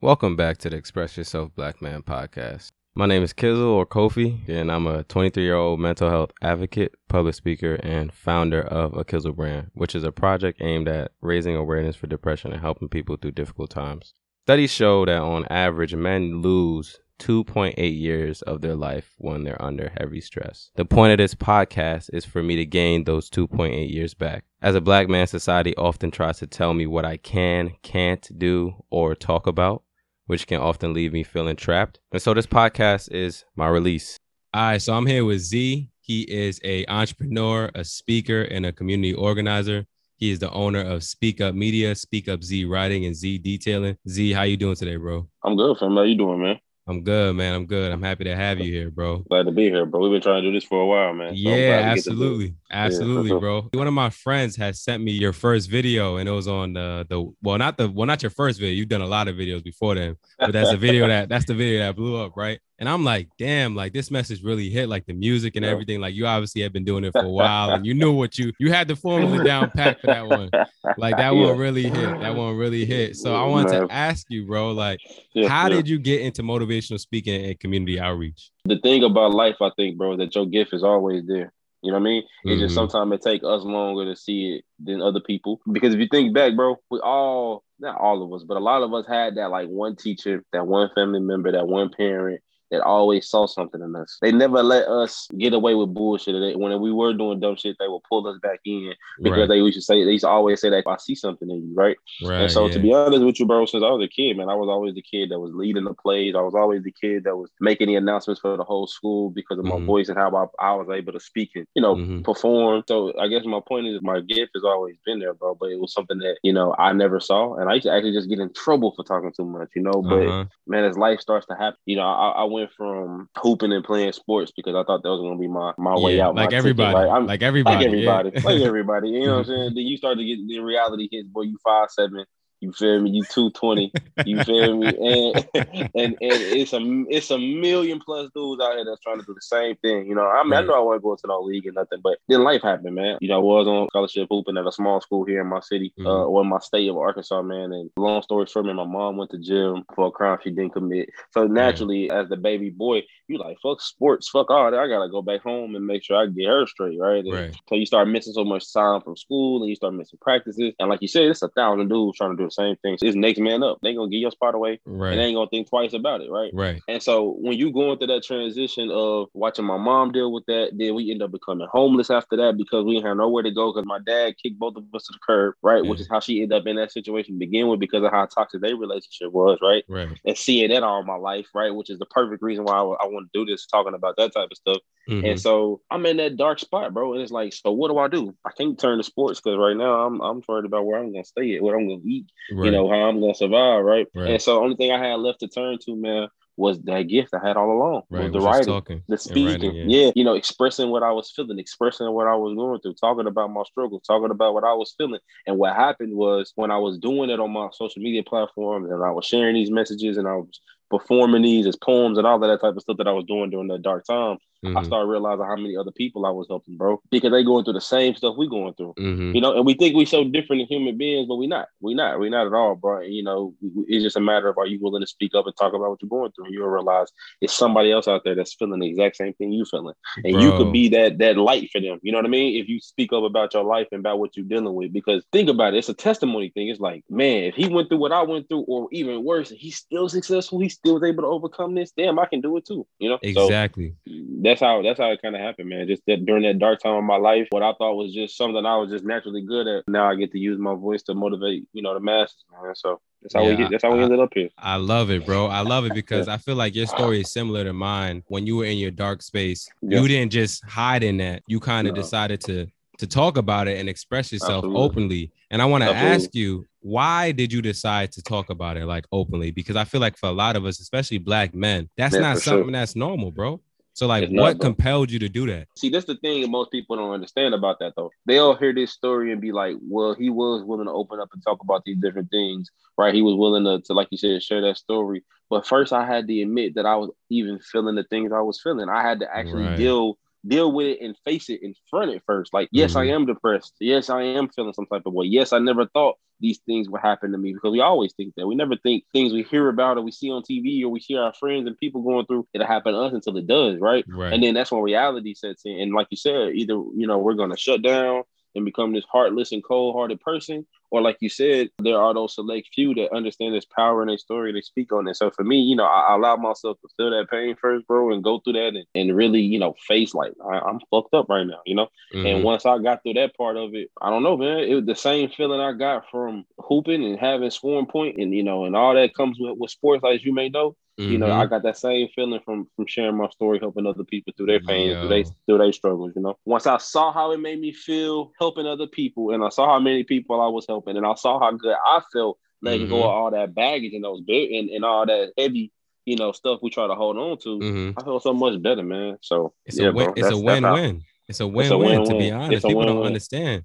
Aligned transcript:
Welcome 0.00 0.36
back 0.36 0.58
to 0.58 0.70
the 0.70 0.76
Express 0.76 1.16
Yourself 1.16 1.52
Black 1.56 1.82
Man 1.82 2.02
podcast. 2.02 2.70
My 2.94 3.06
name 3.06 3.24
is 3.24 3.32
Kizzle 3.32 3.66
or 3.66 3.84
Kofi, 3.84 4.48
and 4.48 4.70
I'm 4.70 4.86
a 4.86 5.02
23 5.02 5.42
year 5.42 5.56
old 5.56 5.80
mental 5.80 6.08
health 6.08 6.30
advocate, 6.40 6.94
public 7.08 7.34
speaker, 7.34 7.74
and 7.82 8.12
founder 8.12 8.60
of 8.60 8.96
a 8.96 9.04
Kizzle 9.04 9.32
brand, 9.32 9.72
which 9.74 9.96
is 9.96 10.04
a 10.04 10.12
project 10.12 10.62
aimed 10.62 10.86
at 10.86 11.10
raising 11.20 11.56
awareness 11.56 11.96
for 11.96 12.06
depression 12.06 12.52
and 12.52 12.60
helping 12.60 12.88
people 12.88 13.16
through 13.16 13.32
difficult 13.32 13.70
times. 13.70 14.14
Studies 14.46 14.70
show 14.70 15.04
that 15.04 15.18
on 15.18 15.46
average, 15.46 15.96
men 15.96 16.42
lose 16.42 17.00
2.8 17.18 17.74
years 18.00 18.42
of 18.42 18.60
their 18.60 18.76
life 18.76 19.16
when 19.18 19.42
they're 19.42 19.60
under 19.60 19.92
heavy 19.98 20.20
stress. 20.20 20.70
The 20.76 20.84
point 20.84 21.10
of 21.10 21.18
this 21.18 21.34
podcast 21.34 22.10
is 22.12 22.24
for 22.24 22.40
me 22.40 22.54
to 22.54 22.64
gain 22.64 23.02
those 23.02 23.28
2.8 23.28 23.92
years 23.92 24.14
back. 24.14 24.44
As 24.62 24.76
a 24.76 24.80
black 24.80 25.08
man, 25.08 25.26
society 25.26 25.76
often 25.76 26.12
tries 26.12 26.38
to 26.38 26.46
tell 26.46 26.72
me 26.72 26.86
what 26.86 27.04
I 27.04 27.16
can, 27.16 27.72
can't 27.82 28.28
do, 28.38 28.74
or 28.90 29.16
talk 29.16 29.48
about, 29.48 29.82
which 30.28 30.46
can 30.46 30.60
often 30.60 30.92
leave 30.92 31.12
me 31.12 31.24
feeling 31.24 31.56
trapped. 31.56 31.98
And 32.12 32.22
so 32.22 32.32
this 32.32 32.46
podcast 32.46 33.10
is 33.10 33.44
my 33.56 33.66
release. 33.66 34.16
All 34.54 34.62
right, 34.62 34.80
so 34.80 34.94
I'm 34.94 35.06
here 35.06 35.24
with 35.24 35.40
Zee. 35.40 35.90
He 36.00 36.22
is 36.22 36.60
a 36.64 36.86
entrepreneur, 36.86 37.70
a 37.74 37.84
speaker, 37.84 38.42
and 38.42 38.64
a 38.64 38.72
community 38.72 39.14
organizer. 39.14 39.86
He 40.16 40.30
is 40.30 40.38
the 40.38 40.50
owner 40.50 40.80
of 40.80 41.02
Speak 41.02 41.40
Up 41.40 41.54
Media, 41.54 41.94
Speak 41.94 42.28
Up 42.28 42.42
Z 42.42 42.64
Writing, 42.64 43.04
and 43.06 43.14
Z 43.14 43.38
Detailing. 43.38 43.96
Zee, 44.08 44.32
how 44.32 44.42
you 44.42 44.56
doing 44.56 44.76
today, 44.76 44.96
bro? 44.96 45.28
I'm 45.44 45.56
good, 45.56 45.76
fam. 45.78 45.96
How 45.96 46.02
you 46.02 46.16
doing, 46.16 46.42
man? 46.42 46.60
I'm 46.88 47.02
good, 47.02 47.36
man. 47.36 47.54
I'm 47.54 47.66
good. 47.66 47.92
I'm 47.92 48.02
happy 48.02 48.24
to 48.24 48.34
have 48.34 48.60
you 48.60 48.72
here, 48.72 48.90
bro. 48.90 49.18
Glad 49.18 49.44
to 49.44 49.52
be 49.52 49.64
here, 49.64 49.84
bro. 49.84 50.00
We've 50.00 50.12
been 50.12 50.22
trying 50.22 50.42
to 50.42 50.48
do 50.48 50.52
this 50.52 50.64
for 50.64 50.80
a 50.80 50.86
while, 50.86 51.12
man. 51.12 51.36
So 51.36 51.50
yeah, 51.50 51.82
absolutely. 51.84 52.54
Absolutely, 52.70 53.30
yeah, 53.30 53.38
bro. 53.38 53.68
One 53.74 53.86
of 53.86 53.92
my 53.92 54.08
friends 54.08 54.56
has 54.56 54.80
sent 54.80 55.02
me 55.02 55.12
your 55.12 55.34
first 55.34 55.70
video 55.70 56.16
and 56.16 56.26
it 56.26 56.32
was 56.32 56.48
on 56.48 56.72
the 56.72 57.06
the 57.10 57.30
well, 57.42 57.58
not 57.58 57.76
the 57.76 57.90
well, 57.90 58.06
not 58.06 58.22
your 58.22 58.30
first 58.30 58.58
video. 58.58 58.74
You've 58.74 58.88
done 58.88 59.02
a 59.02 59.06
lot 59.06 59.28
of 59.28 59.36
videos 59.36 59.62
before 59.62 59.96
then, 59.96 60.16
but 60.38 60.52
that's 60.52 60.70
the 60.70 60.78
video 60.78 61.06
that 61.08 61.28
that's 61.28 61.44
the 61.44 61.54
video 61.54 61.80
that 61.80 61.94
blew 61.94 62.16
up, 62.16 62.36
right? 62.36 62.58
And 62.80 62.88
I'm 62.88 63.04
like, 63.04 63.28
damn, 63.38 63.74
like 63.74 63.92
this 63.92 64.08
message 64.08 64.42
really 64.42 64.70
hit, 64.70 64.88
like 64.88 65.04
the 65.06 65.12
music 65.12 65.56
and 65.56 65.64
everything. 65.64 66.00
Like 66.00 66.14
you 66.14 66.26
obviously 66.26 66.62
have 66.62 66.72
been 66.72 66.84
doing 66.84 67.02
it 67.02 67.12
for 67.12 67.24
a 67.24 67.28
while, 67.28 67.70
and 67.70 67.84
you 67.84 67.92
knew 67.92 68.12
what 68.12 68.38
you 68.38 68.52
you 68.60 68.70
had 68.70 68.86
the 68.86 68.94
formula 68.94 69.42
down 69.42 69.70
pat 69.70 70.00
for 70.00 70.06
that 70.06 70.26
one. 70.26 70.50
Like 70.96 71.16
that 71.16 71.34
yeah. 71.34 71.46
one 71.46 71.58
really 71.58 71.84
hit. 71.84 72.20
That 72.20 72.36
one 72.36 72.56
really 72.56 72.84
hit. 72.84 73.16
So 73.16 73.34
I 73.34 73.44
wanted 73.46 73.80
to 73.80 73.92
ask 73.92 74.26
you, 74.30 74.46
bro, 74.46 74.72
like, 74.72 75.00
yeah, 75.32 75.48
how 75.48 75.68
did 75.68 75.88
you 75.88 75.98
get 75.98 76.20
into 76.20 76.42
motivational 76.42 77.00
speaking 77.00 77.44
and 77.44 77.58
community 77.58 77.98
outreach? 77.98 78.50
The 78.64 78.78
thing 78.78 79.02
about 79.02 79.34
life, 79.34 79.56
I 79.60 79.70
think, 79.76 79.98
bro, 79.98 80.16
that 80.16 80.34
your 80.34 80.46
gift 80.46 80.72
is 80.72 80.84
always 80.84 81.26
there. 81.26 81.52
You 81.82 81.92
know 81.92 81.98
what 81.98 82.02
I 82.02 82.10
mean? 82.10 82.22
Mm-hmm. 82.22 82.50
It's 82.50 82.60
just 82.60 82.76
mm-hmm. 82.76 82.90
sometimes 82.90 83.12
it 83.12 83.22
take 83.22 83.42
us 83.42 83.62
longer 83.62 84.04
to 84.04 84.16
see 84.16 84.54
it 84.54 84.64
than 84.78 85.00
other 85.00 85.20
people. 85.20 85.60
Because 85.70 85.94
if 85.94 86.00
you 86.00 86.08
think 86.10 86.34
back, 86.34 86.54
bro, 86.56 86.76
we 86.90 87.00
all 87.00 87.64
not 87.80 88.00
all 88.00 88.22
of 88.22 88.32
us, 88.32 88.44
but 88.46 88.56
a 88.56 88.60
lot 88.60 88.82
of 88.82 88.92
us 88.94 89.06
had 89.06 89.36
that 89.36 89.50
like 89.50 89.68
one 89.68 89.96
teacher, 89.96 90.44
that 90.52 90.66
one 90.66 90.90
family 90.94 91.20
member, 91.20 91.52
that 91.52 91.68
one 91.68 91.90
parent 91.90 92.40
that 92.70 92.80
always 92.82 93.28
saw 93.28 93.46
something 93.46 93.80
in 93.80 93.96
us. 93.96 94.18
They 94.20 94.32
never 94.32 94.62
let 94.62 94.86
us 94.88 95.28
get 95.38 95.52
away 95.52 95.74
with 95.74 95.94
bullshit. 95.94 96.34
They, 96.34 96.54
when 96.54 96.78
we 96.80 96.92
were 96.92 97.14
doing 97.14 97.40
dumb 97.40 97.56
shit, 97.56 97.76
they 97.78 97.88
would 97.88 98.02
pull 98.08 98.26
us 98.26 98.38
back 98.42 98.60
in 98.64 98.94
because 99.22 99.40
right. 99.40 99.48
they 99.48 99.56
used 99.56 99.76
to 99.76 99.82
say 99.82 100.04
they 100.04 100.12
used 100.12 100.24
to 100.24 100.28
always 100.28 100.60
say 100.60 100.70
that 100.70 100.78
if 100.78 100.86
I 100.86 100.96
see 100.96 101.14
something 101.14 101.50
in 101.50 101.68
you, 101.68 101.74
right? 101.74 101.96
right 102.22 102.42
and 102.42 102.50
so 102.50 102.66
yeah. 102.66 102.72
to 102.74 102.78
be 102.78 102.92
honest 102.92 103.22
with 103.22 103.40
you, 103.40 103.46
bro, 103.46 103.66
since 103.66 103.84
I 103.84 103.90
was 103.90 104.04
a 104.04 104.08
kid, 104.08 104.36
man, 104.36 104.48
I 104.48 104.54
was 104.54 104.68
always 104.68 104.94
the 104.94 105.02
kid 105.02 105.30
that 105.30 105.40
was 105.40 105.52
leading 105.54 105.84
the 105.84 105.94
plays. 105.94 106.34
I 106.36 106.40
was 106.40 106.54
always 106.54 106.82
the 106.82 106.92
kid 106.92 107.24
that 107.24 107.36
was 107.36 107.50
making 107.60 107.88
the 107.88 107.96
announcements 107.96 108.40
for 108.40 108.56
the 108.56 108.64
whole 108.64 108.86
school 108.86 109.30
because 109.30 109.58
of 109.58 109.64
my 109.64 109.76
mm-hmm. 109.76 109.86
voice 109.86 110.08
and 110.08 110.18
how 110.18 110.34
I, 110.34 110.64
I, 110.64 110.74
was 110.74 110.88
able 110.92 111.12
to 111.12 111.20
speak 111.20 111.50
and 111.54 111.66
you 111.74 111.82
know 111.82 111.96
mm-hmm. 111.96 112.22
perform. 112.22 112.82
So 112.88 113.12
I 113.18 113.28
guess 113.28 113.44
my 113.44 113.60
point 113.66 113.86
is 113.86 114.00
my 114.02 114.20
gift 114.20 114.52
has 114.54 114.64
always 114.64 114.96
been 115.04 115.20
there, 115.20 115.34
bro. 115.34 115.54
But 115.54 115.70
it 115.70 115.80
was 115.80 115.92
something 115.92 116.18
that 116.18 116.38
you 116.42 116.52
know 116.52 116.74
I 116.78 116.92
never 116.92 117.20
saw, 117.20 117.54
and 117.56 117.70
I 117.70 117.74
used 117.74 117.86
to 117.86 117.92
actually 117.92 118.12
just 118.12 118.28
get 118.28 118.38
in 118.38 118.52
trouble 118.52 118.92
for 118.94 119.04
talking 119.04 119.32
too 119.32 119.44
much, 119.44 119.70
you 119.74 119.82
know. 119.82 120.02
But 120.02 120.26
uh-huh. 120.26 120.44
man, 120.66 120.84
as 120.84 120.98
life 120.98 121.20
starts 121.20 121.46
to 121.46 121.54
happen, 121.54 121.78
you 121.86 121.96
know, 121.96 122.02
I, 122.02 122.30
I 122.30 122.44
went 122.44 122.57
from 122.66 123.28
hooping 123.36 123.72
and 123.72 123.84
playing 123.84 124.12
sports 124.12 124.52
because 124.54 124.74
I 124.74 124.82
thought 124.84 125.02
that 125.02 125.08
was 125.08 125.20
gonna 125.20 125.38
be 125.38 125.48
my 125.48 125.72
my 125.78 125.94
yeah, 125.96 126.04
way 126.04 126.20
out. 126.20 126.34
Like 126.34 126.52
everybody, 126.52 126.94
like, 126.94 127.10
I'm, 127.10 127.26
like 127.26 127.42
everybody, 127.42 127.76
like 127.76 127.86
everybody, 127.86 128.30
yeah. 128.34 128.40
like 128.42 128.60
everybody. 128.66 129.08
You 129.10 129.26
know 129.26 129.32
what 129.32 129.38
I'm 129.38 129.44
saying? 129.44 129.74
Then 129.74 129.84
you 129.84 129.96
start 129.96 130.18
to 130.18 130.24
get 130.24 130.38
the 130.46 130.58
reality 130.60 131.08
hits. 131.10 131.28
Boy, 131.28 131.42
you 131.42 131.58
five 131.62 131.90
seven, 131.90 132.24
you 132.60 132.72
feel 132.72 133.00
me? 133.00 133.10
You 133.10 133.24
220. 133.24 133.92
You 134.26 134.42
feel 134.44 134.76
me? 134.76 134.88
And, 135.08 135.90
and 135.94 135.94
and 135.94 136.16
it's 136.20 136.72
a 136.72 136.78
it's 137.08 137.30
a 137.30 137.38
million 137.38 138.00
plus 138.00 138.30
dudes 138.34 138.62
out 138.62 138.74
here 138.74 138.84
that's 138.84 139.00
trying 139.00 139.18
to 139.18 139.24
do 139.24 139.34
the 139.34 139.40
same 139.40 139.76
thing. 139.76 140.06
You 140.06 140.14
know, 140.14 140.26
I 140.26 140.42
mean, 140.42 140.52
right. 140.52 140.64
I 140.64 140.66
know 140.66 140.74
I 140.74 140.80
want 140.80 140.98
to 140.98 141.02
go 141.02 141.14
to 141.14 141.26
no 141.26 141.40
league 141.40 141.66
and 141.66 141.74
nothing, 141.74 142.00
but 142.02 142.18
then 142.28 142.42
life 142.42 142.62
happened, 142.62 142.94
man. 142.94 143.18
You 143.20 143.28
know, 143.28 143.36
I 143.36 143.38
was 143.38 143.66
on 143.66 143.88
scholarship 143.88 144.28
hooping 144.30 144.56
at 144.56 144.66
a 144.66 144.72
small 144.72 145.00
school 145.00 145.24
here 145.24 145.40
in 145.40 145.46
my 145.46 145.60
city, 145.60 145.92
mm-hmm. 145.98 146.06
uh, 146.06 146.24
or 146.24 146.42
in 146.42 146.48
my 146.48 146.58
state 146.58 146.88
of 146.88 146.96
Arkansas, 146.96 147.42
man. 147.42 147.72
And 147.72 147.90
long 147.96 148.22
story 148.22 148.46
short, 148.46 148.66
man, 148.66 148.76
my 148.76 148.84
mom 148.84 149.16
went 149.16 149.30
to 149.32 149.38
jail 149.38 149.82
for 149.94 150.08
a 150.08 150.10
crime 150.10 150.38
she 150.42 150.50
didn't 150.50 150.72
commit. 150.72 151.10
So 151.32 151.46
naturally, 151.46 152.10
as 152.10 152.28
the 152.28 152.36
baby 152.36 152.70
boy, 152.70 153.02
you 153.28 153.38
like 153.38 153.58
fuck 153.62 153.80
sports, 153.80 154.28
fuck 154.28 154.50
all 154.50 154.70
that. 154.70 154.80
I 154.80 154.88
gotta 154.88 155.10
go 155.10 155.22
back 155.22 155.42
home 155.42 155.74
and 155.74 155.86
make 155.86 156.04
sure 156.04 156.16
I 156.16 156.26
get 156.26 156.48
her 156.48 156.66
straight, 156.66 156.98
right? 156.98 157.24
right. 157.30 157.54
So 157.68 157.74
you 157.74 157.86
start 157.86 158.08
missing 158.08 158.32
so 158.32 158.44
much 158.44 158.72
time 158.72 159.00
from 159.00 159.16
school, 159.16 159.62
and 159.62 159.68
you 159.68 159.76
start 159.76 159.94
missing 159.94 160.18
practices, 160.20 160.74
and 160.78 160.88
like 160.88 161.02
you 161.02 161.08
said, 161.08 161.24
it's 161.24 161.42
a 161.42 161.48
thousand 161.48 161.88
dudes 161.88 162.18
trying 162.18 162.36
to 162.36 162.42
do 162.42 162.47
the 162.48 162.62
same 162.62 162.76
thing. 162.76 162.96
It's 163.00 163.16
next 163.16 163.38
man 163.38 163.62
up. 163.62 163.78
They 163.82 163.94
gonna 163.94 164.10
get 164.10 164.18
your 164.18 164.30
spot 164.30 164.54
away, 164.54 164.80
right? 164.84 165.12
And 165.12 165.20
they 165.20 165.24
ain't 165.24 165.36
gonna 165.36 165.50
think 165.50 165.68
twice 165.68 165.92
about 165.92 166.20
it, 166.20 166.30
right? 166.30 166.50
Right. 166.52 166.82
And 166.88 167.02
so 167.02 167.36
when 167.40 167.56
you 167.58 167.72
go 167.72 167.92
into 167.92 168.06
that 168.06 168.24
transition 168.24 168.90
of 168.90 169.28
watching 169.34 169.64
my 169.64 169.76
mom 169.76 170.12
deal 170.12 170.32
with 170.32 170.46
that, 170.46 170.70
then 170.74 170.94
we 170.94 171.10
end 171.10 171.22
up 171.22 171.32
becoming 171.32 171.68
homeless 171.70 172.10
after 172.10 172.36
that 172.36 172.56
because 172.56 172.84
we 172.84 173.00
have 173.00 173.16
nowhere 173.16 173.42
to 173.42 173.50
go 173.50 173.72
because 173.72 173.86
my 173.86 173.98
dad 174.06 174.34
kicked 174.42 174.58
both 174.58 174.76
of 174.76 174.84
us 174.94 175.04
to 175.04 175.12
the 175.12 175.18
curb, 175.26 175.54
right? 175.62 175.84
Yeah. 175.84 175.90
Which 175.90 176.00
is 176.00 176.08
how 176.08 176.20
she 176.20 176.42
ended 176.42 176.58
up 176.58 176.66
in 176.66 176.76
that 176.76 176.92
situation 176.92 177.34
to 177.34 177.38
begin 177.38 177.68
with 177.68 177.80
because 177.80 178.04
of 178.04 178.10
how 178.10 178.26
toxic 178.26 178.60
their 178.60 178.76
relationship 178.76 179.32
was, 179.32 179.58
right? 179.62 179.84
Right. 179.88 180.08
And 180.24 180.36
seeing 180.36 180.70
that 180.70 180.82
all 180.82 181.02
my 181.04 181.16
life, 181.16 181.46
right? 181.54 181.74
Which 181.74 181.90
is 181.90 181.98
the 181.98 182.06
perfect 182.06 182.42
reason 182.42 182.64
why 182.64 182.74
I, 182.74 182.82
I 182.82 183.06
want 183.06 183.30
to 183.32 183.38
do 183.38 183.50
this, 183.50 183.66
talking 183.66 183.94
about 183.94 184.16
that 184.16 184.34
type 184.34 184.48
of 184.50 184.56
stuff. 184.56 184.78
Mm-hmm. 185.08 185.26
And 185.26 185.40
so 185.40 185.80
I'm 185.90 186.04
in 186.04 186.18
that 186.18 186.36
dark 186.36 186.58
spot, 186.58 186.92
bro. 186.92 187.14
And 187.14 187.22
it's 187.22 187.32
like, 187.32 187.54
so 187.54 187.72
what 187.72 187.88
do 187.88 187.98
I 187.98 188.08
do? 188.08 188.34
I 188.44 188.50
can't 188.56 188.78
turn 188.78 188.98
to 188.98 189.04
sports 189.04 189.40
because 189.40 189.58
right 189.58 189.76
now 189.76 190.04
I'm 190.06 190.20
I'm 190.20 190.42
worried 190.46 190.66
about 190.66 190.84
where 190.84 190.98
I'm 190.98 191.12
gonna 191.12 191.24
stay 191.24 191.56
at, 191.56 191.62
what 191.62 191.74
I'm 191.74 191.88
gonna 191.88 192.02
eat, 192.04 192.26
right. 192.52 192.66
you 192.66 192.70
know, 192.70 192.88
how 192.88 193.08
I'm 193.08 193.20
gonna 193.20 193.34
survive, 193.34 193.84
right? 193.84 194.06
right? 194.14 194.30
And 194.30 194.42
so 194.42 194.54
the 194.54 194.60
only 194.60 194.76
thing 194.76 194.92
I 194.92 194.98
had 194.98 195.20
left 195.20 195.40
to 195.40 195.48
turn 195.48 195.78
to, 195.84 195.96
man, 195.96 196.28
was 196.58 196.80
that 196.82 197.02
gift 197.02 197.32
I 197.32 197.46
had 197.46 197.56
all 197.56 197.70
along. 197.70 198.02
Right, 198.10 198.32
the 198.32 198.40
writing, 198.40 198.66
talking, 198.66 199.02
the 199.06 199.16
speaking. 199.16 199.46
Writing, 199.46 199.74
yeah. 199.74 200.06
yeah. 200.06 200.10
you 200.16 200.24
know, 200.24 200.34
expressing 200.34 200.90
what 200.90 201.04
I 201.04 201.12
was 201.12 201.30
feeling, 201.30 201.58
expressing 201.58 202.10
what 202.10 202.26
I 202.26 202.34
was 202.34 202.54
going 202.56 202.80
through, 202.80 202.94
talking 202.94 203.28
about 203.28 203.52
my 203.52 203.62
struggle, 203.62 204.00
talking 204.00 204.32
about 204.32 204.54
what 204.54 204.64
I 204.64 204.72
was 204.72 204.92
feeling. 204.98 205.20
And 205.46 205.56
what 205.56 205.76
happened 205.76 206.14
was 206.14 206.52
when 206.56 206.72
I 206.72 206.78
was 206.78 206.98
doing 206.98 207.30
it 207.30 207.38
on 207.38 207.52
my 207.52 207.68
social 207.72 208.02
media 208.02 208.24
platforms 208.24 208.90
and 208.90 209.04
I 209.04 209.10
was 209.12 209.24
sharing 209.24 209.54
these 209.54 209.70
messages 209.70 210.16
and 210.16 210.26
I 210.26 210.34
was 210.34 210.60
performing 210.90 211.42
these 211.42 211.66
as 211.66 211.76
poems 211.76 212.18
and 212.18 212.26
all 212.26 212.36
of 212.36 212.40
that 212.40 212.60
type 212.60 212.74
of 212.74 212.82
stuff 212.82 212.96
that 212.96 213.08
I 213.08 213.12
was 213.12 213.24
doing 213.26 213.50
during 213.50 213.68
that 213.68 213.82
dark 213.82 214.04
time, 214.04 214.38
mm-hmm. 214.64 214.76
I 214.76 214.82
started 214.82 215.08
realizing 215.08 215.44
how 215.44 215.56
many 215.56 215.76
other 215.76 215.90
people 215.90 216.26
I 216.26 216.30
was 216.30 216.46
helping, 216.48 216.76
bro, 216.76 217.00
because 217.10 217.30
they 217.30 217.44
going 217.44 217.64
through 217.64 217.74
the 217.74 217.80
same 217.80 218.14
stuff 218.14 218.36
we 218.36 218.48
going 218.48 218.74
through, 218.74 218.94
mm-hmm. 218.98 219.34
you 219.34 219.40
know. 219.40 219.56
And 219.56 219.66
we 219.66 219.74
think 219.74 219.94
we 219.94 220.04
so 220.04 220.24
different 220.24 220.62
as 220.62 220.68
human 220.68 220.96
beings, 220.96 221.26
but 221.28 221.36
we 221.36 221.46
not. 221.46 221.68
We 221.80 221.94
not. 221.94 222.20
We 222.20 222.30
not 222.30 222.46
at 222.46 222.52
all, 222.52 222.74
bro. 222.74 223.00
And, 223.00 223.14
you 223.14 223.22
know, 223.22 223.54
it's 223.86 224.04
just 224.04 224.16
a 224.16 224.20
matter 224.20 224.48
of 224.48 224.58
are 224.58 224.66
you 224.66 224.78
willing 224.80 225.02
to 225.02 225.06
speak 225.06 225.34
up 225.34 225.46
and 225.46 225.56
talk 225.56 225.74
about 225.74 225.90
what 225.90 226.02
you're 226.02 226.08
going 226.08 226.32
through, 226.32 226.46
and 226.46 226.54
you'll 226.54 226.68
realize 226.68 227.08
it's 227.40 227.54
somebody 227.54 227.92
else 227.92 228.08
out 228.08 228.22
there 228.24 228.34
that's 228.34 228.54
feeling 228.54 228.80
the 228.80 228.88
exact 228.88 229.16
same 229.16 229.34
thing 229.34 229.52
you 229.52 229.64
feeling, 229.64 229.94
and 230.24 230.34
bro. 230.34 230.42
you 230.42 230.56
could 230.56 230.72
be 230.72 230.88
that 230.88 231.18
that 231.18 231.36
light 231.36 231.70
for 231.70 231.80
them. 231.80 231.98
You 232.02 232.12
know 232.12 232.18
what 232.18 232.26
I 232.26 232.30
mean? 232.30 232.60
If 232.60 232.68
you 232.68 232.80
speak 232.80 233.12
up 233.12 233.24
about 233.24 233.54
your 233.54 233.64
life 233.64 233.88
and 233.92 234.00
about 234.00 234.18
what 234.18 234.36
you're 234.36 234.46
dealing 234.46 234.74
with, 234.74 234.92
because 234.92 235.24
think 235.32 235.48
about 235.48 235.74
it, 235.74 235.78
it's 235.78 235.88
a 235.88 235.94
testimony 235.94 236.50
thing. 236.50 236.68
It's 236.68 236.80
like, 236.80 237.04
man, 237.08 237.44
if 237.44 237.54
he 237.54 237.68
went 237.68 237.88
through 237.88 237.98
what 237.98 238.12
I 238.12 238.22
went 238.22 238.48
through, 238.48 238.64
or 238.68 238.88
even 238.92 239.24
worse, 239.24 239.50
he's 239.50 239.76
still 239.76 240.08
successful. 240.08 240.58
He 240.60 240.68
still 240.68 240.94
was 240.94 241.04
able 241.04 241.22
to 241.22 241.28
overcome 241.28 241.74
this. 241.74 241.92
Damn, 241.92 242.18
I 242.18 242.26
can 242.26 242.40
do 242.40 242.56
it 242.56 242.66
too. 242.66 242.86
You 242.98 243.10
know, 243.10 243.18
exactly. 243.22 243.94
So 244.06 244.14
that's 244.48 244.60
how 244.60 244.82
that's 244.82 244.98
how 244.98 245.10
it 245.10 245.20
kind 245.20 245.34
of 245.34 245.42
happened, 245.42 245.68
man. 245.68 245.86
Just 245.86 246.02
that 246.06 246.24
during 246.24 246.42
that 246.44 246.58
dark 246.58 246.80
time 246.80 246.96
of 246.96 247.04
my 247.04 247.16
life, 247.16 247.46
what 247.50 247.62
I 247.62 247.72
thought 247.74 247.94
was 247.94 248.14
just 248.14 248.36
something 248.36 248.64
I 248.64 248.76
was 248.76 248.90
just 248.90 249.04
naturally 249.04 249.42
good 249.42 249.66
at. 249.66 249.84
Now 249.88 250.10
I 250.10 250.14
get 250.14 250.32
to 250.32 250.38
use 250.38 250.58
my 250.58 250.74
voice 250.74 251.02
to 251.04 251.14
motivate, 251.14 251.68
you 251.72 251.82
know, 251.82 251.94
the 251.94 252.00
masses, 252.00 252.44
man. 252.50 252.74
So 252.74 253.00
that's 253.20 253.34
how 253.34 253.42
yeah, 253.42 253.50
we 253.50 253.56
get, 253.56 253.70
that's 253.70 253.84
how 253.84 253.94
we 253.94 254.02
ended 254.02 254.20
up 254.20 254.30
here. 254.32 254.48
I 254.56 254.76
love 254.76 255.10
it, 255.10 255.26
bro. 255.26 255.46
I 255.46 255.60
love 255.60 255.84
it 255.84 255.94
because 255.94 256.28
I 256.34 256.38
feel 256.38 256.56
like 256.56 256.74
your 256.74 256.86
story 256.86 257.20
is 257.20 257.30
similar 257.30 257.64
to 257.64 257.72
mine. 257.72 258.22
When 258.28 258.46
you 258.46 258.56
were 258.56 258.64
in 258.64 258.78
your 258.78 258.90
dark 258.90 259.22
space, 259.22 259.68
yeah. 259.82 260.00
you 260.00 260.08
didn't 260.08 260.32
just 260.32 260.64
hide 260.64 261.02
in 261.02 261.18
that. 261.18 261.42
You 261.46 261.60
kind 261.60 261.86
of 261.86 261.94
no. 261.94 262.00
decided 262.00 262.40
to 262.42 262.66
to 262.98 263.06
talk 263.06 263.36
about 263.36 263.68
it 263.68 263.78
and 263.78 263.88
express 263.88 264.32
yourself 264.32 264.64
Absolutely. 264.64 264.82
openly. 264.82 265.32
And 265.52 265.62
I 265.62 265.66
want 265.66 265.84
to 265.84 265.90
ask 265.90 266.34
you, 266.34 266.66
why 266.80 267.30
did 267.30 267.52
you 267.52 267.62
decide 267.62 268.10
to 268.12 268.22
talk 268.22 268.50
about 268.50 268.76
it 268.76 268.86
like 268.86 269.04
openly? 269.12 269.52
Because 269.52 269.76
I 269.76 269.84
feel 269.84 270.00
like 270.00 270.16
for 270.16 270.28
a 270.28 270.32
lot 270.32 270.56
of 270.56 270.64
us, 270.66 270.80
especially 270.80 271.18
black 271.18 271.54
men, 271.54 271.88
that's 271.96 272.14
yeah, 272.14 272.20
not 272.20 272.38
something 272.38 272.64
sure. 272.64 272.72
that's 272.72 272.96
normal, 272.96 273.30
bro. 273.30 273.60
So 273.98 274.06
like 274.06 274.30
what 274.30 274.60
compelled 274.60 275.10
you 275.10 275.18
to 275.18 275.28
do 275.28 275.48
that? 275.48 275.66
See, 275.76 275.88
that's 275.88 276.06
the 276.06 276.14
thing 276.14 276.48
most 276.48 276.70
people 276.70 276.94
don't 276.94 277.10
understand 277.10 277.52
about 277.52 277.80
that 277.80 277.94
though. 277.96 278.12
They 278.26 278.38
all 278.38 278.54
hear 278.54 278.72
this 278.72 278.92
story 278.92 279.32
and 279.32 279.40
be 279.40 279.50
like, 279.50 279.74
well, 279.82 280.14
he 280.14 280.30
was 280.30 280.62
willing 280.62 280.86
to 280.86 280.92
open 280.92 281.18
up 281.18 281.30
and 281.32 281.42
talk 281.42 281.64
about 281.64 281.82
these 281.84 281.96
different 281.96 282.30
things, 282.30 282.70
right? 282.96 283.12
He 283.12 283.22
was 283.22 283.34
willing 283.34 283.64
to, 283.64 283.80
to 283.84 283.94
like 283.94 284.06
you 284.12 284.16
said, 284.16 284.40
share 284.40 284.60
that 284.60 284.76
story. 284.76 285.24
But 285.50 285.66
first 285.66 285.92
I 285.92 286.06
had 286.06 286.28
to 286.28 286.42
admit 286.42 286.76
that 286.76 286.86
I 286.86 286.94
was 286.94 287.10
even 287.28 287.58
feeling 287.58 287.96
the 287.96 288.04
things 288.04 288.30
I 288.30 288.40
was 288.40 288.60
feeling. 288.62 288.88
I 288.88 289.02
had 289.02 289.18
to 289.18 289.36
actually 289.36 289.64
right. 289.64 289.76
deal 289.76 290.16
deal 290.48 290.72
with 290.72 290.86
it 290.86 291.00
and 291.00 291.16
face 291.24 291.48
it 291.48 291.62
in 291.62 291.74
front 291.90 292.14
at 292.14 292.22
first. 292.26 292.52
Like, 292.52 292.68
yes, 292.72 292.90
mm-hmm. 292.90 292.98
I 292.98 293.14
am 293.14 293.26
depressed. 293.26 293.74
Yes, 293.80 294.10
I 294.10 294.22
am 294.22 294.48
feeling 294.48 294.72
some 294.72 294.86
type 294.86 295.02
of 295.06 295.12
way. 295.12 295.26
Yes, 295.26 295.52
I 295.52 295.58
never 295.58 295.86
thought 295.86 296.16
these 296.40 296.58
things 296.66 296.88
would 296.88 297.00
happen 297.00 297.32
to 297.32 297.38
me 297.38 297.52
because 297.52 297.72
we 297.72 297.80
always 297.80 298.12
think 298.14 298.34
that. 298.36 298.46
We 298.46 298.54
never 298.54 298.76
think 298.76 299.04
things 299.12 299.32
we 299.32 299.42
hear 299.42 299.68
about 299.68 299.98
or 299.98 300.02
we 300.02 300.12
see 300.12 300.30
on 300.30 300.42
TV 300.42 300.82
or 300.82 300.88
we 300.88 301.00
hear 301.00 301.22
our 301.22 301.32
friends 301.34 301.66
and 301.66 301.76
people 301.78 302.02
going 302.02 302.26
through 302.26 302.46
it'll 302.52 302.66
happen 302.66 302.92
to 302.92 303.00
us 303.00 303.12
until 303.12 303.36
it 303.36 303.46
does, 303.46 303.78
right? 303.80 304.04
right. 304.08 304.32
And 304.32 304.42
then 304.42 304.54
that's 304.54 304.70
when 304.70 304.82
reality 304.82 305.34
sets 305.34 305.62
in. 305.64 305.80
And 305.80 305.94
like 305.94 306.08
you 306.10 306.16
said, 306.16 306.52
either 306.54 306.74
you 306.74 307.06
know, 307.06 307.18
we're 307.18 307.34
gonna 307.34 307.56
shut 307.56 307.82
down 307.82 308.22
and 308.54 308.64
become 308.64 308.92
this 308.92 309.04
heartless 309.10 309.52
and 309.52 309.64
cold-hearted 309.64 310.20
person 310.20 310.66
or 310.90 311.00
like 311.00 311.16
you 311.20 311.28
said 311.28 311.68
there 311.78 311.98
are 311.98 312.14
those 312.14 312.34
select 312.34 312.68
few 312.74 312.94
that 312.94 313.14
understand 313.14 313.54
this 313.54 313.64
power 313.64 314.02
in 314.02 314.08
their 314.08 314.18
story 314.18 314.50
and 314.50 314.56
they 314.56 314.62
speak 314.62 314.92
on 314.92 315.06
it 315.08 315.16
so 315.16 315.30
for 315.30 315.44
me 315.44 315.60
you 315.60 315.76
know 315.76 315.84
I, 315.84 316.00
I 316.00 316.14
allow 316.14 316.36
myself 316.36 316.78
to 316.80 316.88
feel 316.96 317.10
that 317.10 317.30
pain 317.30 317.56
first 317.60 317.86
bro 317.86 318.12
and 318.12 318.24
go 318.24 318.40
through 318.40 318.54
that 318.54 318.74
and, 318.74 318.86
and 318.94 319.16
really 319.16 319.40
you 319.40 319.58
know 319.58 319.74
face 319.86 320.14
like 320.14 320.32
I, 320.44 320.68
am 320.68 320.80
fucked 320.90 321.14
up 321.14 321.28
right 321.28 321.46
now 321.46 321.60
you 321.66 321.74
know 321.74 321.88
mm-hmm. 322.14 322.26
and 322.26 322.44
once 322.44 322.66
i 322.66 322.78
got 322.78 323.02
through 323.02 323.14
that 323.14 323.36
part 323.36 323.56
of 323.56 323.74
it 323.74 323.90
i 324.00 324.10
don't 324.10 324.22
know 324.22 324.36
man 324.36 324.60
it 324.60 324.74
was 324.74 324.86
the 324.86 324.94
same 324.94 325.30
feeling 325.30 325.60
i 325.60 325.72
got 325.72 326.04
from 326.10 326.44
hooping 326.58 327.04
and 327.04 327.18
having 327.18 327.50
scoring 327.50 327.86
point 327.86 328.16
and 328.18 328.34
you 328.34 328.42
know 328.42 328.64
and 328.64 328.76
all 328.76 328.94
that 328.94 329.14
comes 329.14 329.38
with, 329.40 329.56
with 329.58 329.70
sports 329.70 330.04
as 330.10 330.24
you 330.24 330.34
may 330.34 330.48
know 330.48 330.76
Mm-hmm. 330.98 331.12
You 331.12 331.18
know, 331.18 331.26
I 331.26 331.42
mm-hmm. 331.42 331.50
got 331.50 331.62
that 331.62 331.76
same 331.76 332.08
feeling 332.12 332.40
from 332.44 332.66
from 332.74 332.86
sharing 332.88 333.16
my 333.16 333.28
story, 333.28 333.60
helping 333.60 333.86
other 333.86 334.02
people 334.02 334.32
through 334.36 334.46
their 334.46 334.58
pain, 334.58 334.98
through 334.98 335.08
their 335.08 335.24
through 335.46 335.58
their 335.58 335.72
struggles. 335.72 336.12
You 336.16 336.22
know, 336.22 336.36
once 336.44 336.66
I 336.66 336.76
saw 336.78 337.12
how 337.12 337.30
it 337.30 337.38
made 337.38 337.60
me 337.60 337.72
feel 337.72 338.32
helping 338.40 338.66
other 338.66 338.88
people, 338.88 339.30
and 339.30 339.44
I 339.44 339.48
saw 339.50 339.66
how 339.66 339.78
many 339.78 340.02
people 340.02 340.40
I 340.40 340.48
was 340.48 340.66
helping, 340.66 340.77
and 340.86 341.06
I 341.06 341.14
saw 341.14 341.38
how 341.38 341.52
good 341.52 341.76
I 341.84 342.00
felt 342.12 342.38
letting 342.62 342.82
mm-hmm. 342.82 342.90
go 342.90 342.98
of 342.98 343.10
all 343.10 343.30
that 343.30 343.54
baggage 343.54 343.94
and 343.94 344.04
those 344.04 344.20
big 344.20 344.52
and, 344.52 344.70
and 344.70 344.84
all 344.84 345.06
that 345.06 345.32
heavy, 345.38 345.72
you 346.04 346.16
know, 346.16 346.32
stuff 346.32 346.60
we 346.62 346.70
try 346.70 346.86
to 346.86 346.94
hold 346.94 347.16
on 347.16 347.38
to. 347.38 347.58
Mm-hmm. 347.58 347.98
I 347.98 348.04
feel 348.04 348.20
so 348.20 348.32
much 348.32 348.60
better, 348.62 348.82
man. 348.82 349.18
So 349.20 349.54
it's 349.64 349.78
yeah, 349.78 349.88
a 349.88 349.92
win, 349.92 350.12
it's, 350.16 350.30
a 350.30 350.36
win-win. 350.36 351.02
It's 351.28 351.40
a 351.40 351.46
win-win. 351.46 352.04
To 352.04 352.18
be 352.18 352.30
honest, 352.30 352.66
people 352.66 352.84
don't 352.84 353.04
understand. 353.04 353.64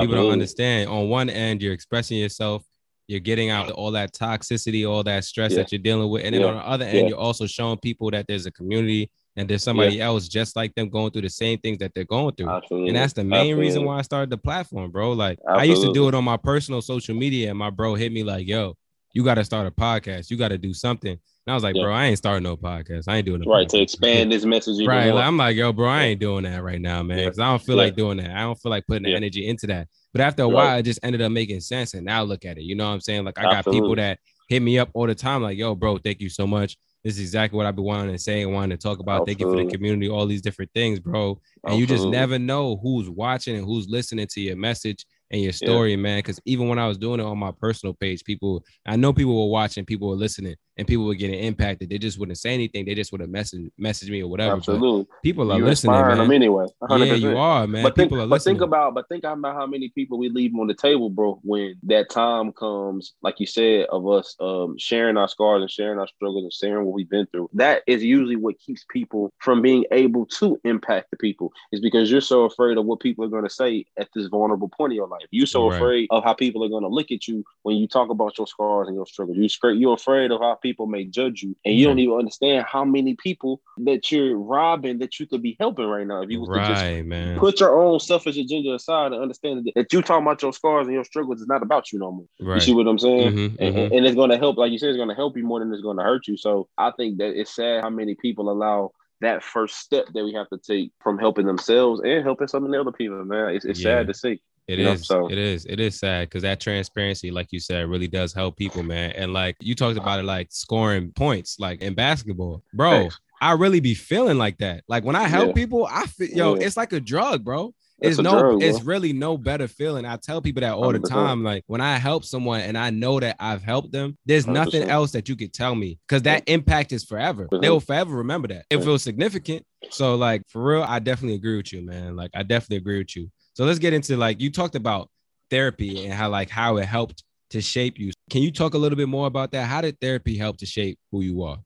People 0.00 0.16
don't 0.16 0.32
understand. 0.32 0.90
On 0.90 1.08
one 1.08 1.30
end, 1.30 1.62
you're 1.62 1.72
expressing 1.72 2.18
yourself 2.18 2.62
you're 3.08 3.20
getting 3.20 3.48
out 3.48 3.70
all 3.70 3.90
that 3.92 4.12
toxicity, 4.12 4.88
all 4.88 5.02
that 5.02 5.24
stress 5.24 5.52
yeah. 5.52 5.58
that 5.58 5.72
you're 5.72 5.80
dealing 5.80 6.10
with. 6.10 6.24
And 6.24 6.34
then 6.34 6.42
yeah. 6.42 6.48
on 6.48 6.56
the 6.56 6.68
other 6.68 6.84
end, 6.84 6.94
yeah. 6.94 7.06
you're 7.08 7.18
also 7.18 7.46
showing 7.46 7.78
people 7.78 8.10
that 8.10 8.26
there's 8.28 8.44
a 8.46 8.50
community 8.52 9.10
and 9.38 9.48
there's 9.48 9.62
somebody 9.62 10.00
else 10.00 10.26
just 10.26 10.56
like 10.56 10.74
them 10.74 10.88
going 10.88 11.12
through 11.12 11.22
the 11.22 11.30
same 11.30 11.58
things 11.58 11.78
that 11.78 11.94
they're 11.94 12.04
going 12.04 12.34
through. 12.34 12.50
Absolutely. 12.50 12.88
And 12.88 12.96
that's 12.96 13.12
the 13.12 13.22
main 13.22 13.52
Absolutely. 13.52 13.64
reason 13.64 13.84
why 13.84 13.98
I 13.98 14.02
started 14.02 14.30
the 14.30 14.36
platform, 14.36 14.90
bro. 14.90 15.12
Like 15.12 15.38
Absolutely. 15.38 15.60
I 15.60 15.64
used 15.64 15.82
to 15.82 15.92
do 15.92 16.08
it 16.08 16.14
on 16.14 16.24
my 16.24 16.36
personal 16.36 16.82
social 16.82 17.14
media, 17.14 17.50
and 17.50 17.58
my 17.58 17.70
bro 17.70 17.94
hit 17.94 18.12
me 18.12 18.24
like, 18.24 18.48
yo, 18.48 18.76
you 19.12 19.22
got 19.22 19.34
to 19.34 19.44
start 19.44 19.66
a 19.66 19.70
podcast. 19.70 20.30
You 20.30 20.36
got 20.36 20.48
to 20.48 20.58
do 20.58 20.74
something. 20.74 21.12
And 21.12 21.52
I 21.52 21.54
was 21.54 21.62
like, 21.62 21.76
bro, 21.76 21.94
I 21.94 22.06
ain't 22.06 22.18
starting 22.18 22.42
no 22.42 22.56
podcast. 22.56 23.04
I 23.06 23.18
ain't 23.18 23.26
doing 23.26 23.42
it. 23.42 23.48
Right. 23.48 23.68
To 23.68 23.80
expand 23.80 24.32
this 24.32 24.44
message. 24.44 24.84
Right. 24.84 25.14
Like, 25.14 25.24
I'm 25.24 25.36
like, 25.36 25.56
yo, 25.56 25.72
bro, 25.72 25.88
I 25.88 26.02
ain't 26.02 26.20
doing 26.20 26.42
that 26.42 26.62
right 26.62 26.80
now, 26.80 27.02
man. 27.02 27.26
Cause 27.26 27.38
I 27.38 27.48
don't 27.48 27.62
feel 27.62 27.76
like 27.76 27.96
doing 27.96 28.18
that. 28.18 28.30
I 28.32 28.40
don't 28.40 28.60
feel 28.60 28.70
like 28.70 28.86
putting 28.86 29.04
the 29.04 29.14
energy 29.14 29.46
into 29.46 29.66
that. 29.68 29.88
But 30.12 30.20
after 30.20 30.42
a 30.42 30.46
right. 30.46 30.54
while, 30.54 30.78
it 30.78 30.82
just 30.82 31.00
ended 31.02 31.22
up 31.22 31.32
making 31.32 31.60
sense. 31.60 31.94
And 31.94 32.04
now 32.04 32.22
look 32.22 32.44
at 32.44 32.58
it. 32.58 32.64
You 32.64 32.74
know 32.74 32.86
what 32.86 32.94
I'm 32.94 33.00
saying? 33.00 33.24
Like 33.24 33.38
I 33.38 33.44
got 33.44 33.64
people 33.64 33.94
that 33.96 34.18
hit 34.48 34.60
me 34.60 34.78
up 34.78 34.90
all 34.94 35.06
the 35.06 35.14
time, 35.14 35.42
like, 35.42 35.58
yo, 35.58 35.74
bro, 35.74 35.98
thank 35.98 36.20
you 36.20 36.28
so 36.28 36.46
much. 36.46 36.76
This 37.04 37.14
is 37.14 37.20
exactly 37.20 37.56
what 37.56 37.66
I've 37.66 37.76
been 37.76 37.84
wanting 37.84 38.12
to 38.12 38.18
say 38.18 38.42
and 38.42 38.52
wanting 38.52 38.76
to 38.76 38.82
talk 38.82 38.98
about. 38.98 39.20
Absolutely. 39.20 39.34
Thank 39.34 39.40
you 39.40 39.50
for 39.50 39.64
the 39.64 39.76
community, 39.76 40.08
all 40.08 40.26
these 40.26 40.42
different 40.42 40.72
things, 40.74 40.98
bro. 40.98 41.30
And 41.30 41.38
Absolutely. 41.64 41.80
you 41.80 41.86
just 41.86 42.08
never 42.08 42.38
know 42.38 42.76
who's 42.82 43.08
watching 43.08 43.56
and 43.56 43.64
who's 43.64 43.88
listening 43.88 44.26
to 44.32 44.40
your 44.40 44.56
message 44.56 45.06
and 45.30 45.40
your 45.40 45.52
story, 45.52 45.90
yeah. 45.90 45.96
man. 45.96 46.18
Because 46.18 46.40
even 46.44 46.68
when 46.68 46.78
I 46.78 46.88
was 46.88 46.98
doing 46.98 47.20
it 47.20 47.24
on 47.24 47.38
my 47.38 47.52
personal 47.52 47.94
page, 47.94 48.24
people, 48.24 48.64
I 48.84 48.96
know 48.96 49.12
people 49.12 49.38
were 49.38 49.52
watching, 49.52 49.84
people 49.84 50.08
were 50.08 50.16
listening, 50.16 50.56
and 50.78 50.86
people 50.86 51.04
were 51.04 51.14
getting 51.14 51.40
impacted. 51.40 51.90
They 51.90 51.98
just 51.98 52.18
wouldn't 52.18 52.38
say 52.38 52.54
anything. 52.54 52.84
They 52.84 52.94
just 52.94 53.10
would 53.10 53.20
have 53.20 53.30
messaged 53.30 53.70
message 53.76 54.10
me 54.10 54.22
or 54.22 54.28
whatever. 54.28 54.54
Absolutely, 54.56 55.04
but 55.10 55.22
people 55.22 55.52
are 55.52 55.58
you 55.58 55.64
listening, 55.64 55.92
man. 55.92 56.18
Them 56.18 56.30
anyway, 56.30 56.66
100%. 56.82 57.06
yeah, 57.06 57.14
you 57.14 57.36
are, 57.36 57.66
man. 57.66 57.82
But 57.82 57.96
people 57.96 58.16
think, 58.16 58.22
are 58.22 58.26
listening. 58.26 58.58
But 58.58 58.60
think 58.60 58.68
about, 58.68 58.94
but 58.94 59.08
think 59.08 59.24
about 59.24 59.54
how 59.56 59.66
many 59.66 59.88
people 59.88 60.18
we 60.18 60.28
leave 60.28 60.54
on 60.54 60.68
the 60.68 60.74
table, 60.74 61.10
bro. 61.10 61.40
When 61.42 61.74
that 61.84 62.10
time 62.10 62.52
comes, 62.52 63.14
like 63.22 63.40
you 63.40 63.46
said, 63.46 63.86
of 63.86 64.08
us 64.08 64.36
um, 64.40 64.76
sharing 64.78 65.16
our 65.16 65.28
scars 65.28 65.62
and 65.62 65.70
sharing 65.70 65.98
our 65.98 66.06
struggles 66.06 66.44
and 66.44 66.52
sharing 66.52 66.86
what 66.86 66.94
we've 66.94 67.10
been 67.10 67.26
through. 67.26 67.50
That 67.54 67.82
is 67.88 68.04
usually 68.04 68.36
what 68.36 68.58
keeps 68.60 68.84
people 68.88 69.32
from 69.38 69.60
being 69.60 69.84
able 69.90 70.26
to 70.26 70.60
impact 70.64 71.10
the 71.10 71.16
people. 71.16 71.52
Is 71.72 71.80
because 71.80 72.10
you're 72.10 72.20
so 72.20 72.44
afraid 72.44 72.78
of 72.78 72.84
what 72.84 73.00
people 73.00 73.24
are 73.24 73.28
going 73.28 73.44
to 73.44 73.50
say 73.50 73.84
at 73.98 74.08
this 74.14 74.26
vulnerable 74.26 74.68
point 74.68 74.92
in 74.92 74.96
your 74.96 75.08
life. 75.08 75.26
You're 75.32 75.46
so 75.46 75.68
right. 75.68 75.76
afraid 75.76 76.08
of 76.10 76.22
how 76.22 76.34
people 76.34 76.64
are 76.64 76.68
going 76.68 76.84
to 76.84 76.88
look 76.88 77.10
at 77.10 77.26
you 77.26 77.44
when 77.62 77.76
you 77.76 77.88
talk 77.88 78.10
about 78.10 78.38
your 78.38 78.46
scars 78.46 78.86
and 78.86 78.96
your 78.96 79.06
struggles. 79.06 79.36
You 79.36 79.48
you're 79.72 79.94
afraid 79.94 80.30
of 80.30 80.40
how 80.40 80.54
people 80.54 80.67
may 80.86 81.04
judge 81.04 81.42
you, 81.42 81.56
and 81.64 81.74
you 81.74 81.86
don't 81.86 81.98
even 81.98 82.16
understand 82.16 82.66
how 82.66 82.84
many 82.84 83.14
people 83.14 83.60
that 83.78 84.10
you're 84.10 84.36
robbing 84.36 84.98
that 84.98 85.18
you 85.18 85.26
could 85.26 85.42
be 85.42 85.56
helping 85.58 85.86
right 85.86 86.06
now. 86.06 86.22
If 86.22 86.30
you 86.30 86.40
was 86.40 86.48
right, 86.48 86.66
to 86.66 86.74
just 86.74 87.06
man. 87.06 87.38
put 87.38 87.60
your 87.60 87.78
own 87.78 88.00
selfish 88.00 88.36
agenda 88.36 88.74
aside 88.74 89.12
and 89.12 89.22
understand 89.22 89.64
that, 89.66 89.72
that 89.74 89.92
you 89.92 90.02
talking 90.02 90.26
about 90.26 90.42
your 90.42 90.52
scars 90.52 90.86
and 90.86 90.94
your 90.94 91.04
struggles 91.04 91.40
is 91.40 91.46
not 91.46 91.62
about 91.62 91.92
you 91.92 91.98
no 91.98 92.12
more. 92.12 92.26
Right. 92.40 92.56
You 92.56 92.60
see 92.60 92.74
what 92.74 92.86
I'm 92.86 92.98
saying? 92.98 93.32
Mm-hmm, 93.32 93.62
and, 93.62 93.74
mm-hmm. 93.74 93.94
and 93.94 94.06
it's 94.06 94.16
going 94.16 94.30
to 94.30 94.38
help, 94.38 94.56
like 94.56 94.72
you 94.72 94.78
said, 94.78 94.90
it's 94.90 94.96
going 94.96 95.08
to 95.08 95.14
help 95.14 95.36
you 95.36 95.44
more 95.44 95.60
than 95.60 95.72
it's 95.72 95.82
going 95.82 95.96
to 95.96 96.02
hurt 96.02 96.26
you. 96.26 96.36
So 96.36 96.68
I 96.76 96.90
think 96.92 97.18
that 97.18 97.38
it's 97.38 97.54
sad 97.54 97.82
how 97.82 97.90
many 97.90 98.14
people 98.14 98.50
allow 98.50 98.92
that 99.20 99.42
first 99.42 99.76
step 99.78 100.06
that 100.14 100.24
we 100.24 100.32
have 100.34 100.48
to 100.48 100.58
take 100.58 100.92
from 101.00 101.18
helping 101.18 101.46
themselves 101.46 102.00
and 102.04 102.22
helping 102.22 102.46
some 102.46 102.64
of 102.64 102.70
the 102.70 102.80
other 102.80 102.92
people, 102.92 103.24
man. 103.24 103.54
It's, 103.54 103.64
it's 103.64 103.80
yeah. 103.80 103.98
sad 103.98 104.06
to 104.06 104.14
see. 104.14 104.40
It 104.68 104.78
is. 104.78 105.06
so. 105.06 105.30
It 105.30 105.38
is. 105.38 105.64
It 105.64 105.80
is 105.80 105.98
sad 105.98 106.28
because 106.28 106.42
that 106.42 106.60
transparency, 106.60 107.30
like 107.30 107.48
you 107.50 107.58
said, 107.58 107.88
really 107.88 108.06
does 108.06 108.34
help 108.34 108.56
people, 108.56 108.82
man. 108.82 109.12
And 109.12 109.32
like 109.32 109.56
you 109.60 109.74
talked 109.74 109.98
about 109.98 110.20
it, 110.20 110.24
like 110.24 110.48
scoring 110.50 111.10
points, 111.12 111.56
like 111.58 111.80
in 111.80 111.94
basketball, 111.94 112.62
bro. 112.74 112.90
Thanks. 112.90 113.18
I 113.40 113.52
really 113.52 113.80
be 113.80 113.94
feeling 113.94 114.36
like 114.36 114.58
that. 114.58 114.84
Like 114.88 115.04
when 115.04 115.16
I 115.16 115.28
help 115.28 115.48
yeah. 115.48 115.52
people, 115.54 115.88
I 115.90 116.06
feel 116.06 116.28
yo, 116.28 116.54
yeah. 116.54 116.66
it's 116.66 116.76
like 116.76 116.92
a 116.92 117.00
drug, 117.00 117.44
bro. 117.44 117.72
It's 118.00 118.18
no, 118.18 118.38
drug, 118.38 118.62
it's 118.62 118.82
really 118.82 119.12
no 119.12 119.36
better 119.36 119.66
feeling. 119.66 120.04
I 120.04 120.16
tell 120.16 120.40
people 120.40 120.60
that 120.60 120.72
all 120.72 120.92
100%. 120.92 121.02
the 121.02 121.08
time. 121.08 121.42
Like 121.42 121.64
when 121.66 121.80
I 121.80 121.96
help 121.96 122.24
someone 122.24 122.60
and 122.60 122.78
I 122.78 122.90
know 122.90 123.18
that 123.18 123.36
I've 123.40 123.62
helped 123.62 123.90
them, 123.90 124.16
there's 124.24 124.46
100%. 124.46 124.52
nothing 124.52 124.82
else 124.84 125.12
that 125.12 125.28
you 125.28 125.34
could 125.34 125.52
tell 125.52 125.74
me 125.74 125.98
because 126.06 126.22
that 126.22 126.44
impact 126.46 126.92
is 126.92 127.04
forever. 127.04 127.48
They 127.50 127.70
will 127.70 127.80
forever 127.80 128.16
remember 128.16 128.48
that. 128.48 128.66
It 128.70 128.82
feels 128.82 129.02
significant. 129.02 129.64
So 129.90 130.14
like 130.14 130.42
for 130.48 130.62
real, 130.62 130.82
I 130.82 130.98
definitely 131.00 131.36
agree 131.36 131.56
with 131.56 131.72
you, 131.72 131.84
man. 131.84 132.14
Like 132.14 132.30
I 132.34 132.42
definitely 132.42 132.76
agree 132.76 132.98
with 132.98 133.16
you. 133.16 133.30
So 133.58 133.64
let's 133.64 133.80
get 133.80 133.92
into 133.92 134.16
like 134.16 134.40
you 134.40 134.52
talked 134.52 134.76
about 134.76 135.10
therapy 135.50 136.04
and 136.04 136.14
how 136.14 136.28
like 136.28 136.48
how 136.48 136.76
it 136.76 136.84
helped 136.84 137.24
to 137.50 137.60
shape 137.60 137.98
you. 137.98 138.12
Can 138.30 138.42
you 138.42 138.52
talk 138.52 138.74
a 138.74 138.78
little 138.78 138.94
bit 138.94 139.08
more 139.08 139.26
about 139.26 139.50
that? 139.50 139.64
How 139.64 139.80
did 139.80 140.00
therapy 140.00 140.38
help 140.38 140.58
to 140.58 140.66
shape 140.66 140.96
who 141.10 141.22
you 141.22 141.42
are? 141.42 141.58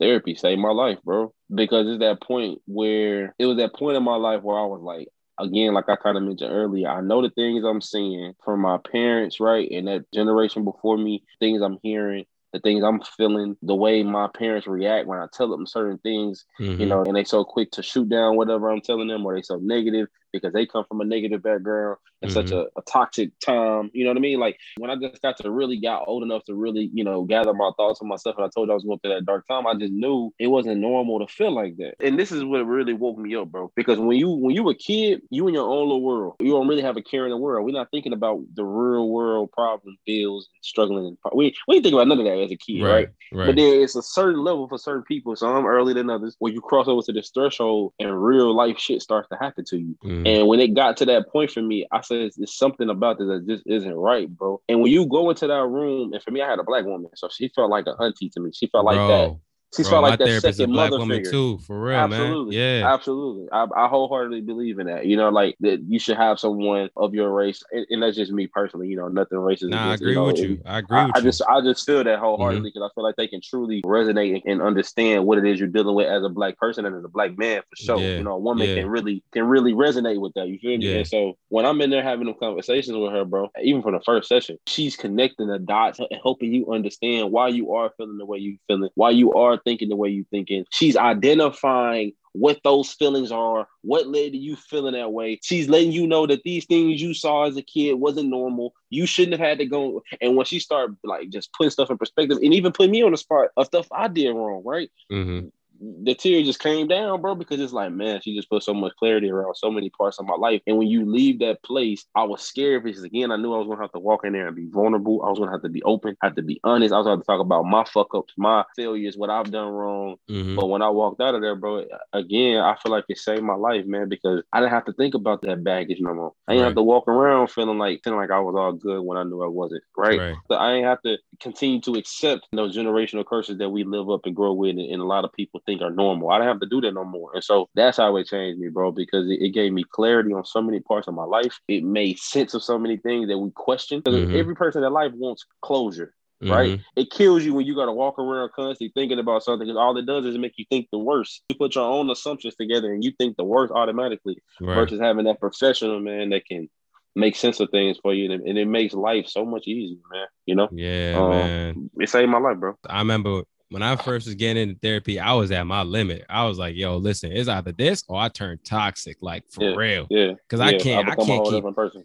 Therapy 0.00 0.34
saved 0.34 0.60
my 0.60 0.72
life, 0.72 0.98
bro. 1.04 1.32
Because 1.54 1.86
it's 1.86 2.00
that 2.00 2.20
point 2.20 2.60
where 2.66 3.36
it 3.38 3.46
was 3.46 3.56
that 3.58 3.72
point 3.72 3.96
in 3.96 4.02
my 4.02 4.16
life 4.16 4.42
where 4.42 4.58
I 4.58 4.64
was 4.64 4.80
like, 4.82 5.06
again, 5.38 5.74
like 5.74 5.88
I 5.88 5.94
kind 5.94 6.16
of 6.16 6.24
mentioned 6.24 6.50
earlier, 6.52 6.88
I 6.88 7.02
know 7.02 7.22
the 7.22 7.30
things 7.30 7.62
I'm 7.62 7.80
seeing 7.80 8.34
from 8.44 8.58
my 8.58 8.78
parents, 8.90 9.38
right? 9.38 9.70
And 9.70 9.86
that 9.86 10.10
generation 10.12 10.64
before 10.64 10.98
me, 10.98 11.22
things 11.38 11.62
I'm 11.62 11.78
hearing, 11.84 12.24
the 12.52 12.58
things 12.58 12.82
I'm 12.82 13.00
feeling, 13.16 13.56
the 13.62 13.76
way 13.76 14.02
my 14.02 14.28
parents 14.36 14.66
react 14.66 15.06
when 15.06 15.20
I 15.20 15.26
tell 15.32 15.50
them 15.50 15.66
certain 15.66 15.98
things, 15.98 16.46
mm-hmm. 16.58 16.80
you 16.80 16.86
know, 16.86 17.04
and 17.04 17.14
they 17.14 17.22
so 17.22 17.44
quick 17.44 17.70
to 17.72 17.82
shoot 17.82 18.08
down 18.08 18.36
whatever 18.36 18.70
I'm 18.70 18.80
telling 18.80 19.06
them, 19.06 19.24
or 19.24 19.36
they 19.36 19.42
so 19.42 19.58
negative 19.58 20.08
because 20.32 20.52
they 20.52 20.66
come 20.66 20.84
from 20.88 21.00
a 21.00 21.04
negative 21.04 21.42
background 21.42 21.96
and 22.22 22.30
mm-hmm. 22.30 22.40
such 22.40 22.50
a, 22.52 22.66
a, 22.78 22.82
toxic 22.82 23.38
time. 23.40 23.90
You 23.92 24.04
know 24.04 24.10
what 24.10 24.18
I 24.18 24.20
mean? 24.20 24.38
Like 24.38 24.58
when 24.78 24.90
I 24.90 24.96
just 24.96 25.22
got 25.22 25.36
to 25.38 25.50
really 25.50 25.78
got 25.78 26.04
old 26.06 26.22
enough 26.22 26.44
to 26.44 26.54
really, 26.54 26.90
you 26.92 27.04
know, 27.04 27.24
gather 27.24 27.52
my 27.52 27.70
thoughts 27.76 28.00
on 28.00 28.08
myself, 28.08 28.36
and 28.36 28.44
I 28.44 28.48
told 28.48 28.68
you 28.68 28.72
I 28.72 28.74
was 28.74 28.84
going 28.84 28.98
through 29.00 29.14
that 29.14 29.26
dark 29.26 29.46
time, 29.46 29.66
I 29.66 29.74
just 29.74 29.92
knew 29.92 30.32
it 30.38 30.48
wasn't 30.48 30.80
normal 30.80 31.18
to 31.20 31.32
feel 31.32 31.52
like 31.52 31.76
that. 31.78 31.94
And 32.00 32.18
this 32.18 32.32
is 32.32 32.44
what 32.44 32.66
really 32.66 32.94
woke 32.94 33.18
me 33.18 33.34
up, 33.36 33.50
bro. 33.50 33.72
Because 33.76 33.98
when 33.98 34.18
you 34.18 34.30
when 34.30 34.54
you 34.54 34.62
were 34.62 34.72
a 34.72 34.74
kid, 34.74 35.22
you 35.30 35.46
in 35.48 35.54
your 35.54 35.68
own 35.68 35.88
little 35.88 36.02
world. 36.02 36.36
You 36.40 36.52
don't 36.52 36.68
really 36.68 36.82
have 36.82 36.96
a 36.96 37.02
care 37.02 37.24
in 37.24 37.30
the 37.30 37.36
world. 37.36 37.64
We're 37.64 37.72
not 37.72 37.90
thinking 37.90 38.12
about 38.12 38.42
the 38.54 38.64
real 38.64 39.08
world 39.08 39.52
problems, 39.52 39.98
bills, 40.06 40.48
and 40.54 40.64
struggling. 40.64 41.16
We 41.34 41.54
we 41.68 41.76
didn't 41.76 41.84
think 41.84 41.94
about 41.94 42.08
none 42.08 42.18
of 42.18 42.24
that 42.24 42.38
as 42.38 42.50
a 42.50 42.56
kid, 42.56 42.82
right? 42.82 42.90
right? 42.90 43.08
right. 43.32 43.46
But 43.46 43.56
then 43.56 43.82
it's 43.82 43.96
a 43.96 44.02
certain 44.02 44.42
level 44.42 44.68
for 44.68 44.78
certain 44.78 45.04
people. 45.04 45.34
Some 45.36 45.66
earlier 45.66 45.94
than 45.94 46.10
others, 46.10 46.36
where 46.38 46.52
you 46.52 46.60
cross 46.60 46.88
over 46.88 47.02
to 47.02 47.12
this 47.12 47.30
threshold 47.30 47.92
and 47.98 48.22
real 48.22 48.54
life 48.54 48.78
shit 48.78 49.02
starts 49.02 49.28
to 49.28 49.36
happen 49.40 49.64
to 49.66 49.78
you. 49.78 49.96
Mm-hmm. 50.04 50.25
Mm-hmm. 50.26 50.40
And 50.40 50.48
when 50.48 50.60
it 50.60 50.74
got 50.74 50.96
to 50.98 51.06
that 51.06 51.28
point 51.28 51.50
for 51.50 51.62
me, 51.62 51.86
I 51.92 52.00
said, 52.00 52.30
"It's 52.36 52.56
something 52.56 52.90
about 52.90 53.18
this 53.18 53.28
that 53.28 53.46
just 53.46 53.62
isn't 53.66 53.94
right, 53.94 54.28
bro." 54.28 54.60
And 54.68 54.80
when 54.80 54.90
you 54.90 55.06
go 55.06 55.30
into 55.30 55.46
that 55.46 55.66
room, 55.66 56.12
and 56.12 56.22
for 56.22 56.30
me, 56.30 56.42
I 56.42 56.50
had 56.50 56.58
a 56.58 56.64
black 56.64 56.84
woman, 56.84 57.10
so 57.14 57.28
she 57.30 57.48
felt 57.48 57.70
like 57.70 57.86
a 57.86 57.92
auntie 58.02 58.30
to 58.30 58.40
me. 58.40 58.50
She 58.52 58.66
felt 58.66 58.84
like 58.84 58.96
that 58.96 59.36
she 59.74 59.82
Bro, 59.82 59.90
felt 59.90 60.02
like 60.04 60.18
that 60.20 60.40
second 60.40 60.72
mother 60.72 60.98
figure. 61.00 61.30
too, 61.30 61.58
for 61.58 61.80
real, 61.80 61.96
absolutely. 61.96 62.56
man. 62.56 62.80
Yeah, 62.80 62.94
absolutely. 62.94 63.48
I, 63.50 63.66
I, 63.76 63.88
wholeheartedly 63.88 64.42
believe 64.42 64.78
in 64.78 64.86
that. 64.86 65.06
You 65.06 65.16
know, 65.16 65.28
like 65.28 65.56
that 65.60 65.82
you 65.82 65.98
should 65.98 66.16
have 66.16 66.38
someone 66.38 66.88
of 66.96 67.14
your 67.14 67.32
race, 67.32 67.62
and, 67.72 67.84
and 67.90 68.02
that's 68.02 68.16
just 68.16 68.32
me 68.32 68.46
personally. 68.46 68.88
You 68.88 68.96
know, 68.96 69.08
nothing 69.08 69.38
racist. 69.38 69.70
Nah, 69.70 69.86
against, 69.86 69.90
I 69.90 69.94
agree 69.94 70.08
you 70.10 70.14
know, 70.14 70.24
with 70.26 70.38
you. 70.38 70.62
I 70.64 70.78
agree. 70.78 70.98
I, 70.98 71.10
I 71.14 71.20
just, 71.20 71.42
I 71.48 71.60
just 71.60 71.84
feel 71.84 72.04
that 72.04 72.18
wholeheartedly 72.18 72.70
because 72.70 72.80
mm-hmm. 72.80 72.84
I 72.84 72.94
feel 72.94 73.04
like 73.04 73.16
they 73.16 73.28
can 73.28 73.40
truly 73.40 73.82
resonate 73.82 74.42
and 74.46 74.62
understand 74.62 75.26
what 75.26 75.38
it 75.38 75.44
is 75.44 75.58
you're 75.58 75.68
dealing 75.68 75.94
with 75.94 76.06
as 76.06 76.22
a 76.22 76.28
black 76.28 76.56
person 76.58 76.86
and 76.86 76.96
as 76.96 77.04
a 77.04 77.08
black 77.08 77.36
man 77.36 77.60
for 77.68 77.76
sure. 77.76 77.98
Yeah. 77.98 78.18
You 78.18 78.24
know, 78.24 78.34
a 78.34 78.38
woman 78.38 78.68
yeah. 78.68 78.76
can 78.76 78.88
really 78.88 79.22
can 79.32 79.44
really 79.44 79.72
resonate 79.72 80.20
with 80.20 80.32
that. 80.34 80.48
You 80.48 80.58
feel 80.58 80.78
me? 80.78 80.86
Yeah. 80.86 80.98
And 80.98 81.06
so 81.06 81.36
when 81.48 81.66
I'm 81.66 81.80
in 81.80 81.90
there 81.90 82.02
having 82.02 82.26
them 82.26 82.36
conversations 82.38 82.96
with 82.96 83.12
her, 83.12 83.24
bro, 83.24 83.50
even 83.62 83.82
from 83.82 83.94
the 83.94 84.00
first 84.00 84.28
session, 84.28 84.58
she's 84.66 84.96
connecting 84.96 85.48
the 85.48 85.58
dots, 85.58 86.00
helping 86.22 86.52
you 86.54 86.72
understand 86.72 87.32
why 87.32 87.48
you 87.48 87.74
are 87.74 87.90
feeling 87.96 88.18
the 88.18 88.26
way 88.26 88.38
you 88.38 88.58
feeling, 88.68 88.90
why 88.94 89.10
you 89.10 89.32
are 89.32 89.55
thinking 89.64 89.88
the 89.88 89.96
way 89.96 90.08
you're 90.08 90.24
thinking. 90.30 90.64
She's 90.70 90.96
identifying 90.96 92.12
what 92.32 92.60
those 92.62 92.92
feelings 92.92 93.32
are, 93.32 93.66
what 93.82 94.06
led 94.06 94.32
to 94.32 94.38
you 94.38 94.56
feeling 94.56 94.92
that 94.92 95.12
way. 95.12 95.40
She's 95.42 95.68
letting 95.68 95.92
you 95.92 96.06
know 96.06 96.26
that 96.26 96.42
these 96.42 96.66
things 96.66 97.00
you 97.00 97.14
saw 97.14 97.44
as 97.44 97.56
a 97.56 97.62
kid 97.62 97.94
wasn't 97.94 98.28
normal. 98.28 98.74
You 98.90 99.06
shouldn't 99.06 99.38
have 99.38 99.48
had 99.48 99.58
to 99.58 99.66
go. 99.66 100.02
And 100.20 100.36
when 100.36 100.44
she 100.44 100.58
started 100.60 100.96
like 101.02 101.30
just 101.30 101.52
putting 101.54 101.70
stuff 101.70 101.90
in 101.90 101.96
perspective 101.96 102.38
and 102.42 102.52
even 102.52 102.72
put 102.72 102.90
me 102.90 103.02
on 103.02 103.12
the 103.12 103.16
spot 103.16 103.48
of 103.56 103.66
stuff 103.66 103.88
I 103.90 104.08
did 104.08 104.34
wrong, 104.34 104.62
right? 104.64 104.90
Mm-hmm 105.10 105.48
the 105.80 106.14
tear 106.14 106.42
just 106.42 106.60
came 106.60 106.88
down, 106.88 107.20
bro, 107.20 107.34
because 107.34 107.60
it's 107.60 107.72
like, 107.72 107.92
man, 107.92 108.20
she 108.20 108.36
just 108.36 108.50
put 108.50 108.62
so 108.62 108.74
much 108.74 108.92
clarity 108.98 109.30
around 109.30 109.54
so 109.54 109.70
many 109.70 109.90
parts 109.90 110.18
of 110.18 110.26
my 110.26 110.34
life. 110.34 110.62
And 110.66 110.78
when 110.78 110.88
you 110.88 111.04
leave 111.04 111.40
that 111.40 111.62
place, 111.62 112.04
I 112.14 112.24
was 112.24 112.42
scared 112.42 112.84
because 112.84 113.02
again, 113.02 113.30
I 113.30 113.36
knew 113.36 113.54
I 113.54 113.58
was 113.58 113.68
gonna 113.68 113.80
have 113.80 113.92
to 113.92 113.98
walk 113.98 114.24
in 114.24 114.32
there 114.32 114.46
and 114.46 114.56
be 114.56 114.68
vulnerable. 114.68 115.22
I 115.24 115.30
was 115.30 115.38
gonna 115.38 115.50
have 115.50 115.62
to 115.62 115.68
be 115.68 115.82
open, 115.82 116.16
have 116.22 116.36
to 116.36 116.42
be 116.42 116.60
honest. 116.64 116.92
I 116.92 116.98
was 116.98 117.04
gonna 117.04 117.16
have 117.16 117.22
to 117.22 117.26
talk 117.26 117.40
about 117.40 117.64
my 117.64 117.84
fuck 117.84 118.14
ups, 118.14 118.34
my 118.36 118.64
failures, 118.76 119.16
what 119.16 119.30
I've 119.30 119.50
done 119.50 119.68
wrong. 119.68 120.16
Mm-hmm. 120.30 120.56
But 120.56 120.66
when 120.66 120.82
I 120.82 120.88
walked 120.88 121.20
out 121.20 121.34
of 121.34 121.40
there, 121.40 121.56
bro, 121.56 121.84
again, 122.12 122.60
I 122.60 122.76
feel 122.82 122.92
like 122.92 123.04
it 123.08 123.18
saved 123.18 123.42
my 123.42 123.54
life, 123.54 123.86
man, 123.86 124.08
because 124.08 124.42
I 124.52 124.60
didn't 124.60 124.72
have 124.72 124.86
to 124.86 124.92
think 124.92 125.14
about 125.14 125.42
that 125.42 125.64
baggage 125.64 125.98
no 126.00 126.14
more. 126.14 126.32
I 126.48 126.52
didn't 126.52 126.62
right. 126.62 126.66
have 126.68 126.76
to 126.76 126.82
walk 126.82 127.08
around 127.08 127.48
feeling 127.48 127.78
like 127.78 128.00
feeling 128.04 128.18
like 128.18 128.30
I 128.30 128.40
was 128.40 128.54
all 128.56 128.72
good 128.72 129.00
when 129.00 129.18
I 129.18 129.24
knew 129.24 129.42
I 129.42 129.48
wasn't, 129.48 129.82
right? 129.96 130.18
right. 130.18 130.36
So 130.48 130.56
I 130.56 130.74
didn't 130.74 130.88
have 130.88 131.02
to 131.02 131.18
continue 131.40 131.80
to 131.82 131.94
accept 131.94 132.46
those 132.52 132.76
generational 132.76 133.26
curses 133.26 133.58
that 133.58 133.68
we 133.68 133.84
live 133.84 134.10
up 134.10 134.20
and 134.24 134.34
grow 134.34 134.52
with 134.52 134.70
and, 134.70 134.80
and 134.80 135.02
a 135.02 135.04
lot 135.04 135.24
of 135.24 135.32
people 135.32 135.60
think 135.66 135.82
are 135.82 135.90
normal. 135.90 136.30
I 136.30 136.38
don't 136.38 136.46
have 136.46 136.60
to 136.60 136.66
do 136.66 136.80
that 136.82 136.94
no 136.94 137.04
more. 137.04 137.32
And 137.34 137.44
so 137.44 137.68
that's 137.74 137.98
how 137.98 138.16
it 138.16 138.26
changed 138.26 138.58
me, 138.58 138.68
bro, 138.68 138.92
because 138.92 139.28
it, 139.28 139.40
it, 139.42 139.50
gave 139.50 139.72
me 139.72 139.84
clarity 139.84 140.32
on 140.32 140.44
so 140.44 140.62
many 140.62 140.80
parts 140.80 141.08
of 141.08 141.14
my 141.14 141.24
life. 141.24 141.60
It 141.68 141.84
made 141.84 142.18
sense 142.18 142.54
of 142.54 142.62
so 142.62 142.78
many 142.78 142.96
things 142.96 143.28
that 143.28 143.38
we 143.38 143.50
question. 143.50 144.00
Because 144.00 144.20
mm-hmm. 144.20 144.36
every 144.36 144.54
person 144.54 144.82
in 144.82 144.92
life 144.92 145.12
wants 145.14 145.46
closure. 145.62 146.14
Mm-hmm. 146.42 146.52
Right, 146.52 146.80
it 146.96 147.10
kills 147.10 147.44
you 147.44 147.54
when 147.54 147.64
you 147.64 147.74
got 147.74 147.86
to 147.86 147.92
walk 147.92 148.18
around 148.18 148.50
constantly 148.54 148.92
thinking 148.94 149.18
about 149.18 149.42
something. 149.42 149.66
Because 149.66 149.78
all 149.78 149.96
it 149.96 150.04
does 150.04 150.26
is 150.26 150.36
make 150.36 150.52
you 150.56 150.66
think 150.70 150.86
the 150.92 150.98
worst. 150.98 151.42
You 151.48 151.56
put 151.56 151.74
your 151.74 151.90
own 151.90 152.10
assumptions 152.10 152.54
together 152.56 152.92
and 152.92 153.02
you 153.02 153.12
think 153.12 153.38
the 153.38 153.44
worst 153.44 153.72
automatically, 153.72 154.36
right. 154.60 154.74
versus 154.74 155.00
having 155.00 155.24
that 155.24 155.40
professional 155.40 155.98
man 155.98 156.28
that 156.30 156.44
can 156.44 156.68
make 157.16 157.34
sense 157.34 157.58
of 157.58 157.70
things 157.70 157.96
for 158.02 158.12
you, 158.12 158.30
and 158.30 158.58
it 158.58 158.68
makes 158.68 158.92
life 158.92 159.26
so 159.26 159.44
much 159.44 159.66
easier, 159.66 159.96
man. 160.12 160.26
You 160.44 160.54
know? 160.54 160.68
Yeah, 160.70 161.14
um, 161.16 161.30
man. 161.30 161.90
It 161.98 162.10
saved 162.10 162.30
my 162.30 162.38
life, 162.38 162.58
bro. 162.58 162.74
I 162.86 162.98
remember 162.98 163.42
when 163.70 163.82
I 163.82 163.96
first 163.96 164.26
was 164.26 164.36
getting 164.36 164.62
into 164.62 164.78
therapy, 164.80 165.18
I 165.18 165.32
was 165.32 165.50
at 165.50 165.66
my 165.66 165.82
limit. 165.82 166.24
I 166.28 166.44
was 166.44 166.56
like, 166.56 166.76
yo, 166.76 166.98
listen, 166.98 167.32
it's 167.32 167.48
either 167.48 167.72
this 167.72 168.04
or 168.08 168.20
I 168.20 168.28
turn 168.28 168.58
toxic, 168.64 169.16
like 169.20 169.42
for 169.50 169.64
yeah, 169.64 169.76
real. 169.76 170.06
Yeah. 170.08 170.32
Cause 170.48 170.60
yeah, 170.60 170.66
I 170.66 170.78
can't, 170.78 171.08
I 171.08 171.16
can't 171.16 171.44
keep, 171.44 171.64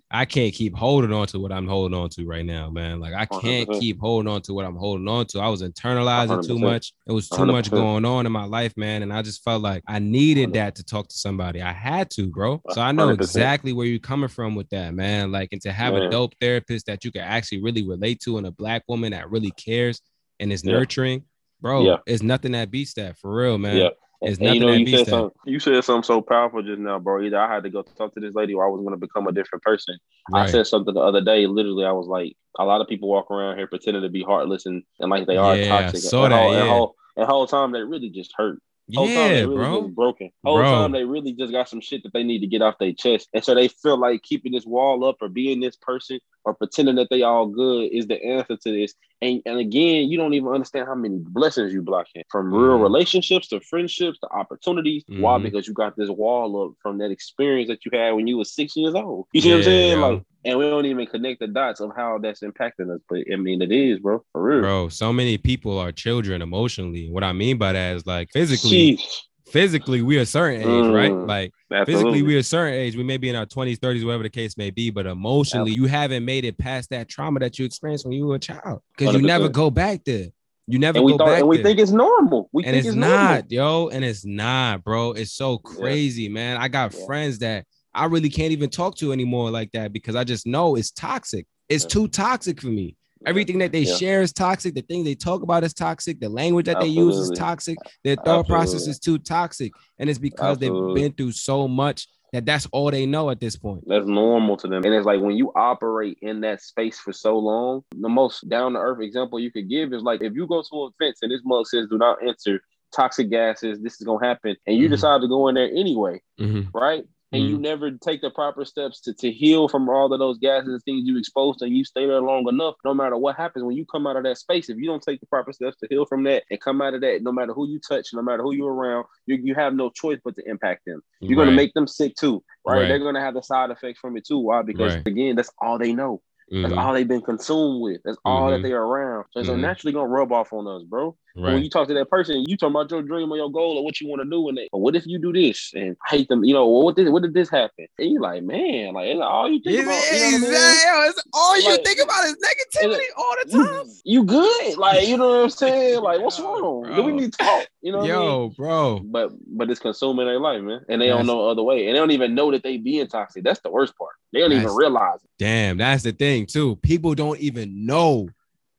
I 0.10 0.26
can't 0.26 0.54
keep 0.54 0.76
holding 0.76 1.14
on 1.14 1.28
to 1.28 1.40
what 1.40 1.52
I'm 1.52 1.68
holding 1.68 1.98
on 1.98 2.10
to 2.12 2.26
right 2.26 2.46
now, 2.46 2.72
man. 2.72 3.00
Like 3.00 3.14
I 3.14 3.26
can't 3.26 3.70
100%. 3.70 3.80
keep 3.80 4.00
holding 4.00 4.32
on 4.32 4.42
to 4.44 4.54
what 4.54 4.66
I'm 4.66 4.76
holding 4.76 5.08
on 5.08 5.28
to. 5.28 5.40
I 5.40 5.50
was 5.50 5.62
internalizing 5.62 6.42
100%. 6.42 6.48
too 6.48 6.60
much. 6.60 6.94
It 7.06 7.12
was 7.12 7.30
too 7.30 7.38
100%. 7.38 7.52
much 7.52 7.70
going 7.70 8.06
on 8.06 8.26
in 8.26 8.32
my 8.32 8.46
life, 8.46 8.76
man. 8.76 9.04
And 9.04 9.14
I 9.14 9.22
just 9.22 9.44
felt 9.44 9.62
like 9.62 9.84
I 9.88 10.00
needed 10.00 10.54
that 10.54 10.76
to 10.76 10.84
talk 10.84 11.10
to 11.10 11.16
somebody. 11.16 11.62
I 11.62 11.74
had 11.74 12.10
to, 12.12 12.28
bro. 12.28 12.62
So 12.72 12.82
I 12.82 12.92
know 12.92 13.10
exactly 13.10 13.72
where 13.72 13.86
you're 13.86 14.00
coming 14.00 14.30
from 14.30 14.56
with 14.56 14.70
that, 14.70 14.96
man. 14.96 15.32
Like, 15.32 15.50
and 15.52 15.62
to 15.62 15.72
have 15.72 15.94
man. 15.94 16.04
a 16.04 16.10
dope 16.10 16.34
therapist 16.42 16.88
that 16.88 17.06
you 17.06 17.12
can 17.12 17.22
actually 17.22 17.62
really 17.62 17.88
relate 17.88 18.20
to 18.22 18.38
and 18.40 18.48
a 18.48 18.52
black 18.52 18.84
woman 18.88 19.12
that 19.12 19.30
really 19.30 19.52
cares 19.52 20.02
and 20.40 20.52
is 20.52 20.64
nurturing 20.64 21.24
bro. 21.62 21.84
Yeah. 21.84 21.98
It's 22.06 22.24
nothing 22.24 22.54
that 22.54 22.72
beats 22.72 22.94
that 22.96 23.18
for 23.18 23.34
real, 23.34 23.58
man. 23.58 23.78
Yeah. 23.78 23.90
It's 24.24 24.40
nothing 24.40 24.62
you 24.62 24.68
know, 24.68 24.72
that 24.72 24.80
you 24.80 24.86
beats 24.86 25.10
that. 25.10 25.32
You 25.46 25.60
said 25.60 25.84
something 25.84 26.04
so 26.04 26.22
powerful 26.22 26.62
just 26.62 26.80
now, 26.80 27.00
bro. 27.00 27.24
Either 27.24 27.40
I 27.40 27.52
had 27.52 27.64
to 27.64 27.70
go 27.70 27.82
talk 27.82 28.14
to 28.14 28.20
this 28.20 28.36
lady 28.36 28.54
or 28.54 28.66
I 28.66 28.70
was 28.70 28.82
going 28.82 28.94
to 28.94 28.98
become 28.98 29.28
a 29.28 29.32
different 29.32 29.64
person. 29.64 29.98
Right. 30.32 30.44
I 30.44 30.52
said 30.52 30.68
something 30.68 30.94
the 30.94 31.00
other 31.00 31.22
day. 31.22 31.48
Literally, 31.48 31.86
I 31.86 31.92
was 31.92 32.08
like, 32.08 32.36
a 32.60 32.66
lot 32.66 32.82
of 32.82 32.88
people 32.88 33.10
walk 33.10 33.32
around 33.32 33.58
here 33.58 33.66
pretending 33.66 34.04
to 34.04 34.10
be 34.10 34.22
heartless 34.22 34.68
and, 34.68 34.84
and 35.00 35.10
like 35.10 35.26
they 35.26 35.38
are 35.38 35.56
yeah, 35.56 35.82
toxic. 35.82 36.02
So 36.02 36.24
and, 36.24 36.34
that, 36.34 36.40
whole, 36.40 36.54
yeah. 36.54 36.60
and, 36.60 36.70
whole, 36.70 36.96
and 37.18 37.26
whole 37.26 37.48
time 37.48 37.72
they 37.72 37.82
really 37.82 38.10
just 38.10 38.34
hurt. 38.38 38.62
Whole 38.94 39.08
yeah, 39.08 39.16
time 39.16 39.30
they 39.30 39.46
really 39.46 39.56
bro. 39.56 39.88
broken. 39.88 40.32
Whole 40.44 40.58
bro. 40.58 40.72
time 40.72 40.92
they 40.92 41.04
really 41.04 41.34
just 41.34 41.52
got 41.52 41.70
some 41.70 41.82
shit 41.82 42.04
that 42.04 42.14
they 42.14 42.24
need 42.24 42.40
to 42.40 42.48
get 42.48 42.62
off 42.62 42.76
their 42.80 42.94
chest. 42.94 43.30
And 43.34 43.44
so 43.44 43.56
they 43.56 43.70
feel 43.70 43.98
like 43.98 44.22
keeping 44.22 44.52
this 44.52 44.66
wall 44.66 45.04
up 45.06 45.18
or 45.22 45.30
being 45.30 45.62
this 45.62 45.78
person 45.78 46.20
or 46.44 46.54
pretending 46.54 46.96
that 46.96 47.10
they 47.10 47.22
all 47.22 47.48
good 47.48 47.90
is 47.92 48.08
the 48.08 48.24
answer 48.24 48.58
to 48.58 48.72
this. 48.72 48.94
And, 49.22 49.42
and 49.46 49.60
again, 49.60 50.10
you 50.10 50.18
don't 50.18 50.34
even 50.34 50.50
understand 50.50 50.88
how 50.88 50.96
many 50.96 51.18
blessings 51.20 51.74
you 51.74 51.82
blocking 51.82 52.24
from 52.30 52.48
mm-hmm. 52.48 52.56
real 52.56 52.80
relationships 52.80 53.48
to 53.50 53.60
friendships 53.62 54.20
to 54.20 54.30
opportunities. 54.30 55.04
Mm-hmm. 55.04 55.22
Why? 55.22 55.38
Because 55.38 55.68
you 55.68 55.74
got 55.74 55.96
this 55.96 56.10
wall 56.10 56.66
up 56.66 56.74
from 56.82 56.98
that 57.00 57.12
experience 57.12 57.70
that 57.70 57.86
you 57.86 57.92
had 57.94 58.12
when 58.12 58.26
you 58.26 58.38
were 58.38 58.46
six 58.46 58.76
years 58.76 58.96
old. 58.96 59.28
You 59.34 59.42
see 59.42 59.50
yeah, 59.50 59.56
what 59.56 59.60
I'm 59.60 59.64
saying? 59.64 60.00
Yeah. 60.00 60.06
Like, 60.06 60.24
and 60.44 60.58
we 60.58 60.66
don't 60.66 60.88
even 60.88 61.06
connect 61.06 61.40
the 61.40 61.48
dots 61.48 61.82
of 61.82 61.92
how 61.96 62.18
that's 62.18 62.42
impacting 62.42 62.92
us. 62.94 63.02
But 63.08 63.20
I 63.32 63.36
mean, 63.36 63.62
it 63.62 63.72
is, 63.72 64.00
bro, 64.00 64.24
for 64.32 64.42
real. 64.42 64.62
Bro, 64.62 64.90
so 64.90 65.14
many 65.14 65.38
people 65.38 65.78
are 65.78 65.92
children 65.92 66.42
emotionally. 66.42 67.12
What 67.12 67.24
I 67.24 67.32
mean 67.32 67.60
by 67.60 67.74
that 67.74 67.96
is 67.96 68.08
like 68.08 68.30
physically. 68.32 68.98
Jeez 68.98 69.22
physically 69.52 70.02
we 70.02 70.18
a 70.18 70.26
certain 70.26 70.62
age, 70.62 70.68
mm, 70.68 70.94
right? 70.94 71.12
Like 71.12 71.52
absolutely. 71.72 71.94
physically 71.94 72.22
we 72.24 72.38
a 72.38 72.44
certain 72.44 72.74
age. 72.74 72.96
We 72.96 73.04
may 73.04 73.18
be 73.18 73.30
in 73.30 73.36
our 73.36 73.46
20s, 73.46 73.78
30s, 73.78 74.06
whatever 74.06 74.24
the 74.24 74.30
case 74.30 74.58
may 74.58 74.70
be, 74.70 74.90
but 74.90 75.06
emotionally 75.06 75.72
you 75.72 75.86
haven't 75.86 76.26
made 76.26 76.46
it 76.46 76.58
past 76.58 76.90
that 76.92 77.10
trauma 77.10 77.40
that 77.40 77.60
you 77.60 77.66
experienced 77.66 78.06
when 78.06 78.14
you 78.14 78.28
were 78.28 78.36
a 78.36 78.40
child. 78.40 78.82
Because 78.98 79.16
you 79.16 79.22
never 79.22 79.50
go 79.50 79.70
back 79.70 80.04
there. 80.06 80.28
You 80.68 80.80
never 80.80 81.00
and 81.00 81.08
go 81.08 81.18
thought, 81.18 81.28
back. 81.28 81.40
And 81.40 81.48
we 81.50 81.58
there. 81.58 81.66
think 81.66 81.80
it's 81.80 81.92
normal. 81.92 82.50
We 82.54 82.64
and 82.64 82.74
think 82.74 82.86
it's, 82.86 82.90
it's 82.90 82.96
not, 82.96 83.52
yo. 83.52 83.90
And 83.90 84.06
it's 84.06 84.26
not, 84.26 84.84
bro. 84.84 85.12
It's 85.12 85.34
so 85.34 85.58
crazy, 85.58 86.24
yeah. 86.24 86.30
man. 86.30 86.58
I 86.58 86.68
got 86.68 86.94
yeah. 86.94 87.06
friends 87.06 87.40
that 87.40 87.66
I 87.94 88.06
really 88.06 88.30
can't 88.30 88.52
even 88.52 88.70
talk 88.70 88.96
to 88.98 89.12
anymore 89.12 89.52
like 89.52 89.72
that 89.74 89.92
because 89.92 90.16
I 90.16 90.24
just 90.24 90.48
know 90.48 90.76
it's 90.76 90.92
toxic. 90.92 91.46
It's 91.68 91.84
yeah. 91.84 91.90
too 91.90 92.08
toxic 92.08 92.62
for 92.62 92.68
me. 92.68 92.96
Everything 93.26 93.60
that 93.60 93.72
they 93.72 93.82
yeah. 93.82 93.96
share 93.96 94.22
is 94.22 94.34
toxic. 94.34 94.74
The 94.76 94.82
thing 94.82 95.04
they 95.04 95.16
talk 95.16 95.44
about 95.44 95.64
is 95.64 95.74
toxic. 95.74 96.20
The 96.20 96.30
language 96.30 96.66
that 96.66 96.78
Absolutely. 96.78 96.96
they 96.96 97.08
use 97.08 97.18
is 97.18 97.38
toxic. 97.38 97.78
Their 98.04 98.16
thought 98.16 98.40
Absolutely. 98.40 98.50
process 98.50 98.88
is 98.88 99.00
too 99.00 99.18
toxic. 99.20 99.72
And 100.00 100.10
it's 100.10 100.20
because 100.20 100.58
Absolutely. 100.58 101.02
they've 101.02 101.04
been 101.04 101.14
through 101.14 101.34
so 101.34 101.68
much 101.68 102.08
that 102.34 102.46
that's 102.46 102.68
all 102.72 102.90
they 102.90 103.06
know 103.06 103.30
at 103.30 103.40
this 103.40 103.58
point. 103.58 103.84
That's 103.88 104.06
normal 104.06 104.58
to 104.58 104.68
them. 104.68 104.84
And 104.86 104.94
it's 104.94 105.06
like 105.06 105.22
when 105.22 105.36
you 105.36 105.52
operate 105.56 106.18
in 106.22 106.42
that 106.42 106.62
space 106.62 107.00
for 107.00 107.12
so 107.12 107.38
long, 107.38 107.84
the 107.92 108.10
most 108.10 108.48
down 108.48 108.74
to 108.74 108.80
earth 108.80 109.02
example 109.02 109.40
you 109.40 109.52
could 109.52 109.70
give 109.70 109.94
is 109.94 110.02
like 110.02 110.22
if 110.22 110.34
you 110.34 110.48
go 110.48 110.62
to 110.62 110.84
a 110.84 110.90
fence 110.98 111.20
and 111.22 111.32
this 111.32 111.42
mug 111.44 111.68
says 111.68 111.88
do 111.90 111.98
not 111.98 112.20
enter 112.26 112.62
toxic 112.92 113.30
gases, 113.30 113.82
this 113.82 114.00
is 114.00 114.06
gonna 114.06 114.26
happen, 114.26 114.56
and 114.68 114.78
you 114.78 114.86
mm-hmm. 114.86 114.92
decide 114.92 115.22
to 115.22 115.28
go 115.28 115.48
in 115.48 115.56
there 115.56 115.70
anyway, 115.70 116.22
mm-hmm. 116.40 116.78
right? 116.78 117.04
And 117.32 117.44
mm-hmm. 117.44 117.52
you 117.52 117.58
never 117.58 117.92
take 117.92 118.22
the 118.22 118.30
proper 118.30 118.66
steps 118.66 119.00
to, 119.02 119.14
to 119.14 119.32
heal 119.32 119.68
from 119.68 119.88
all 119.88 120.12
of 120.12 120.20
those 120.20 120.38
gases 120.38 120.74
and 120.74 120.84
things 120.84 121.08
you 121.08 121.18
exposed 121.18 121.62
and 121.62 121.76
you 121.76 121.86
stay 121.86 122.06
there 122.06 122.22
long 122.22 122.48
enough, 122.48 122.76
no 122.84 122.94
matter 122.94 123.18
what 123.18 123.38
happens 123.38 123.64
when 123.64 123.76
you 123.76 123.86
come 123.86 124.06
out 124.06 124.18
of 124.18 124.24
that 124.24 124.38
space, 124.38 124.70
if 124.70 124.78
you 124.78 124.86
don't 124.86 125.02
take 125.02 125.20
the 125.22 125.28
proper 125.28 125.54
steps 125.54 125.78
to 125.78 125.88
heal 125.90 126.06
from 126.06 126.24
that 126.24 126.44
and 126.50 126.60
come 126.60 126.82
out 126.82 126.94
of 126.94 127.02
that, 127.02 127.20
no 127.22 127.32
matter 127.32 127.54
who 127.54 127.68
you 127.68 127.80
touch, 127.80 128.10
no 128.14 128.22
matter 128.22 128.44
who 128.44 128.54
you're 128.54 128.74
around, 128.74 129.06
you, 129.26 129.38
you 129.42 129.56
have 129.56 129.74
no 129.74 129.90
choice 129.90 130.20
but 130.24 130.36
to 130.36 130.44
impact 130.50 130.82
them. 130.86 131.02
You're 131.22 131.38
right. 131.38 131.46
going 131.46 131.56
to 131.56 131.62
make 131.62 131.74
them 131.74 131.88
sick 131.88 132.16
too, 132.16 132.44
right? 132.66 132.80
right. 132.80 132.88
They're 132.88 133.00
going 133.00 133.16
to 133.16 133.22
have 133.22 133.34
the 133.34 133.42
side 133.42 133.72
effects 133.72 134.00
from 134.00 134.18
it 134.18 134.26
too. 134.26 134.40
Why? 134.40 134.62
Because 134.62 134.96
right. 134.96 135.08
again, 135.08 135.36
that's 135.36 135.52
all 135.62 135.78
they 135.78 135.94
know. 135.94 136.22
Mm-hmm. 136.52 136.64
That's 136.64 136.74
all 136.76 136.94
they've 136.94 137.08
been 137.08 137.22
consumed 137.22 137.82
with. 137.82 138.02
That's 138.04 138.18
all 138.26 138.50
mm-hmm. 138.50 138.62
that 138.62 138.68
they're 138.68 138.82
around. 138.82 139.26
So 139.32 139.40
it's 139.40 139.50
mm-hmm. 139.50 139.62
naturally 139.62 139.94
gonna 139.94 140.08
rub 140.08 140.34
off 140.34 140.52
on 140.52 140.68
us, 140.68 140.84
bro. 140.84 141.16
Right. 141.36 141.54
When 141.54 141.64
you 141.64 141.70
talk 141.70 141.88
to 141.88 141.94
that 141.94 142.10
person, 142.10 142.44
you 142.48 142.58
talk 142.58 142.72
about 142.72 142.92
your 142.92 143.02
dream 143.02 143.32
or 143.32 143.38
your 143.38 143.52
goal 143.52 143.78
or 143.78 143.84
what 143.86 144.02
you 144.02 144.08
want 144.08 144.22
to 144.22 144.30
do, 144.30 144.50
and 144.50 144.58
they, 144.58 144.68
but 144.72 144.80
what 144.80 144.96
if 144.96 145.06
you 145.08 145.18
do 145.18 145.32
this 145.32 145.72
and 145.74 145.96
I 146.06 146.16
hate 146.16 146.28
them? 146.28 146.44
You 146.44 146.54
know, 146.54 146.68
well, 146.68 146.84
what 146.84 146.96
did 146.96 147.10
what 147.10 147.22
did 147.22 147.34
this 147.34 147.50
happen? 147.50 147.88
And 147.98 148.12
you're 148.12 148.22
like, 148.22 148.44
man, 148.44 148.94
like 148.94 149.16
all 149.18 149.50
you 149.50 149.62
think 149.62 149.84
about, 149.84 150.04
you 150.12 150.40
know 150.40 150.48
I 150.48 151.06
mean? 151.06 151.14
all 151.34 151.62
you 151.62 151.72
like, 151.72 151.86
think 151.86 152.02
about 152.02 152.26
is 152.26 152.36
negativity 152.36 153.06
all 153.18 153.36
the 153.44 153.52
mm-hmm. 153.52 153.64
time. 153.64 153.88
You, 154.04 154.24
good? 154.24 154.78
Like, 154.78 155.08
you 155.08 155.18
know 155.18 155.30
what 155.30 155.44
I'm 155.44 155.50
saying? 155.50 156.02
Like, 156.02 156.22
what's 156.22 156.40
wrong? 156.42 156.84
Bro. 156.84 156.96
Do 156.96 157.04
we 157.04 157.12
need 157.14 157.32
to 157.34 157.38
talk? 157.38 157.68
You 157.82 157.94
know, 157.94 158.04
yo, 158.04 158.22
I 158.22 158.42
mean? 158.42 158.54
bro. 158.58 159.00
But 159.04 159.32
but 159.48 159.70
it's 159.70 159.80
consuming 159.80 160.26
their 160.26 160.40
life, 160.40 160.62
man, 160.62 160.82
and 160.90 161.02
they 161.02 161.08
that's, 161.08 161.20
don't 161.20 161.28
know 161.28 161.48
other 161.48 161.64
way, 161.64 161.88
and 161.88 161.96
they 161.96 162.00
don't 162.00 162.12
even 162.12 162.36
know 162.36 162.52
that 162.52 162.64
they 162.64 162.78
being 162.78 163.08
toxic. 163.08 163.44
That's 163.44 163.62
the 163.62 163.72
worst 163.72 163.98
part. 163.98 164.14
They 164.34 164.40
don't 164.40 164.52
even 164.54 164.74
realize. 164.76 165.24
It. 165.24 165.30
Damn, 165.40 165.78
that's 165.78 166.04
the 166.04 166.12
thing 166.12 166.46
too. 166.46 166.76
People 166.78 167.16
don't 167.16 167.40
even 167.40 167.86
know 167.86 168.30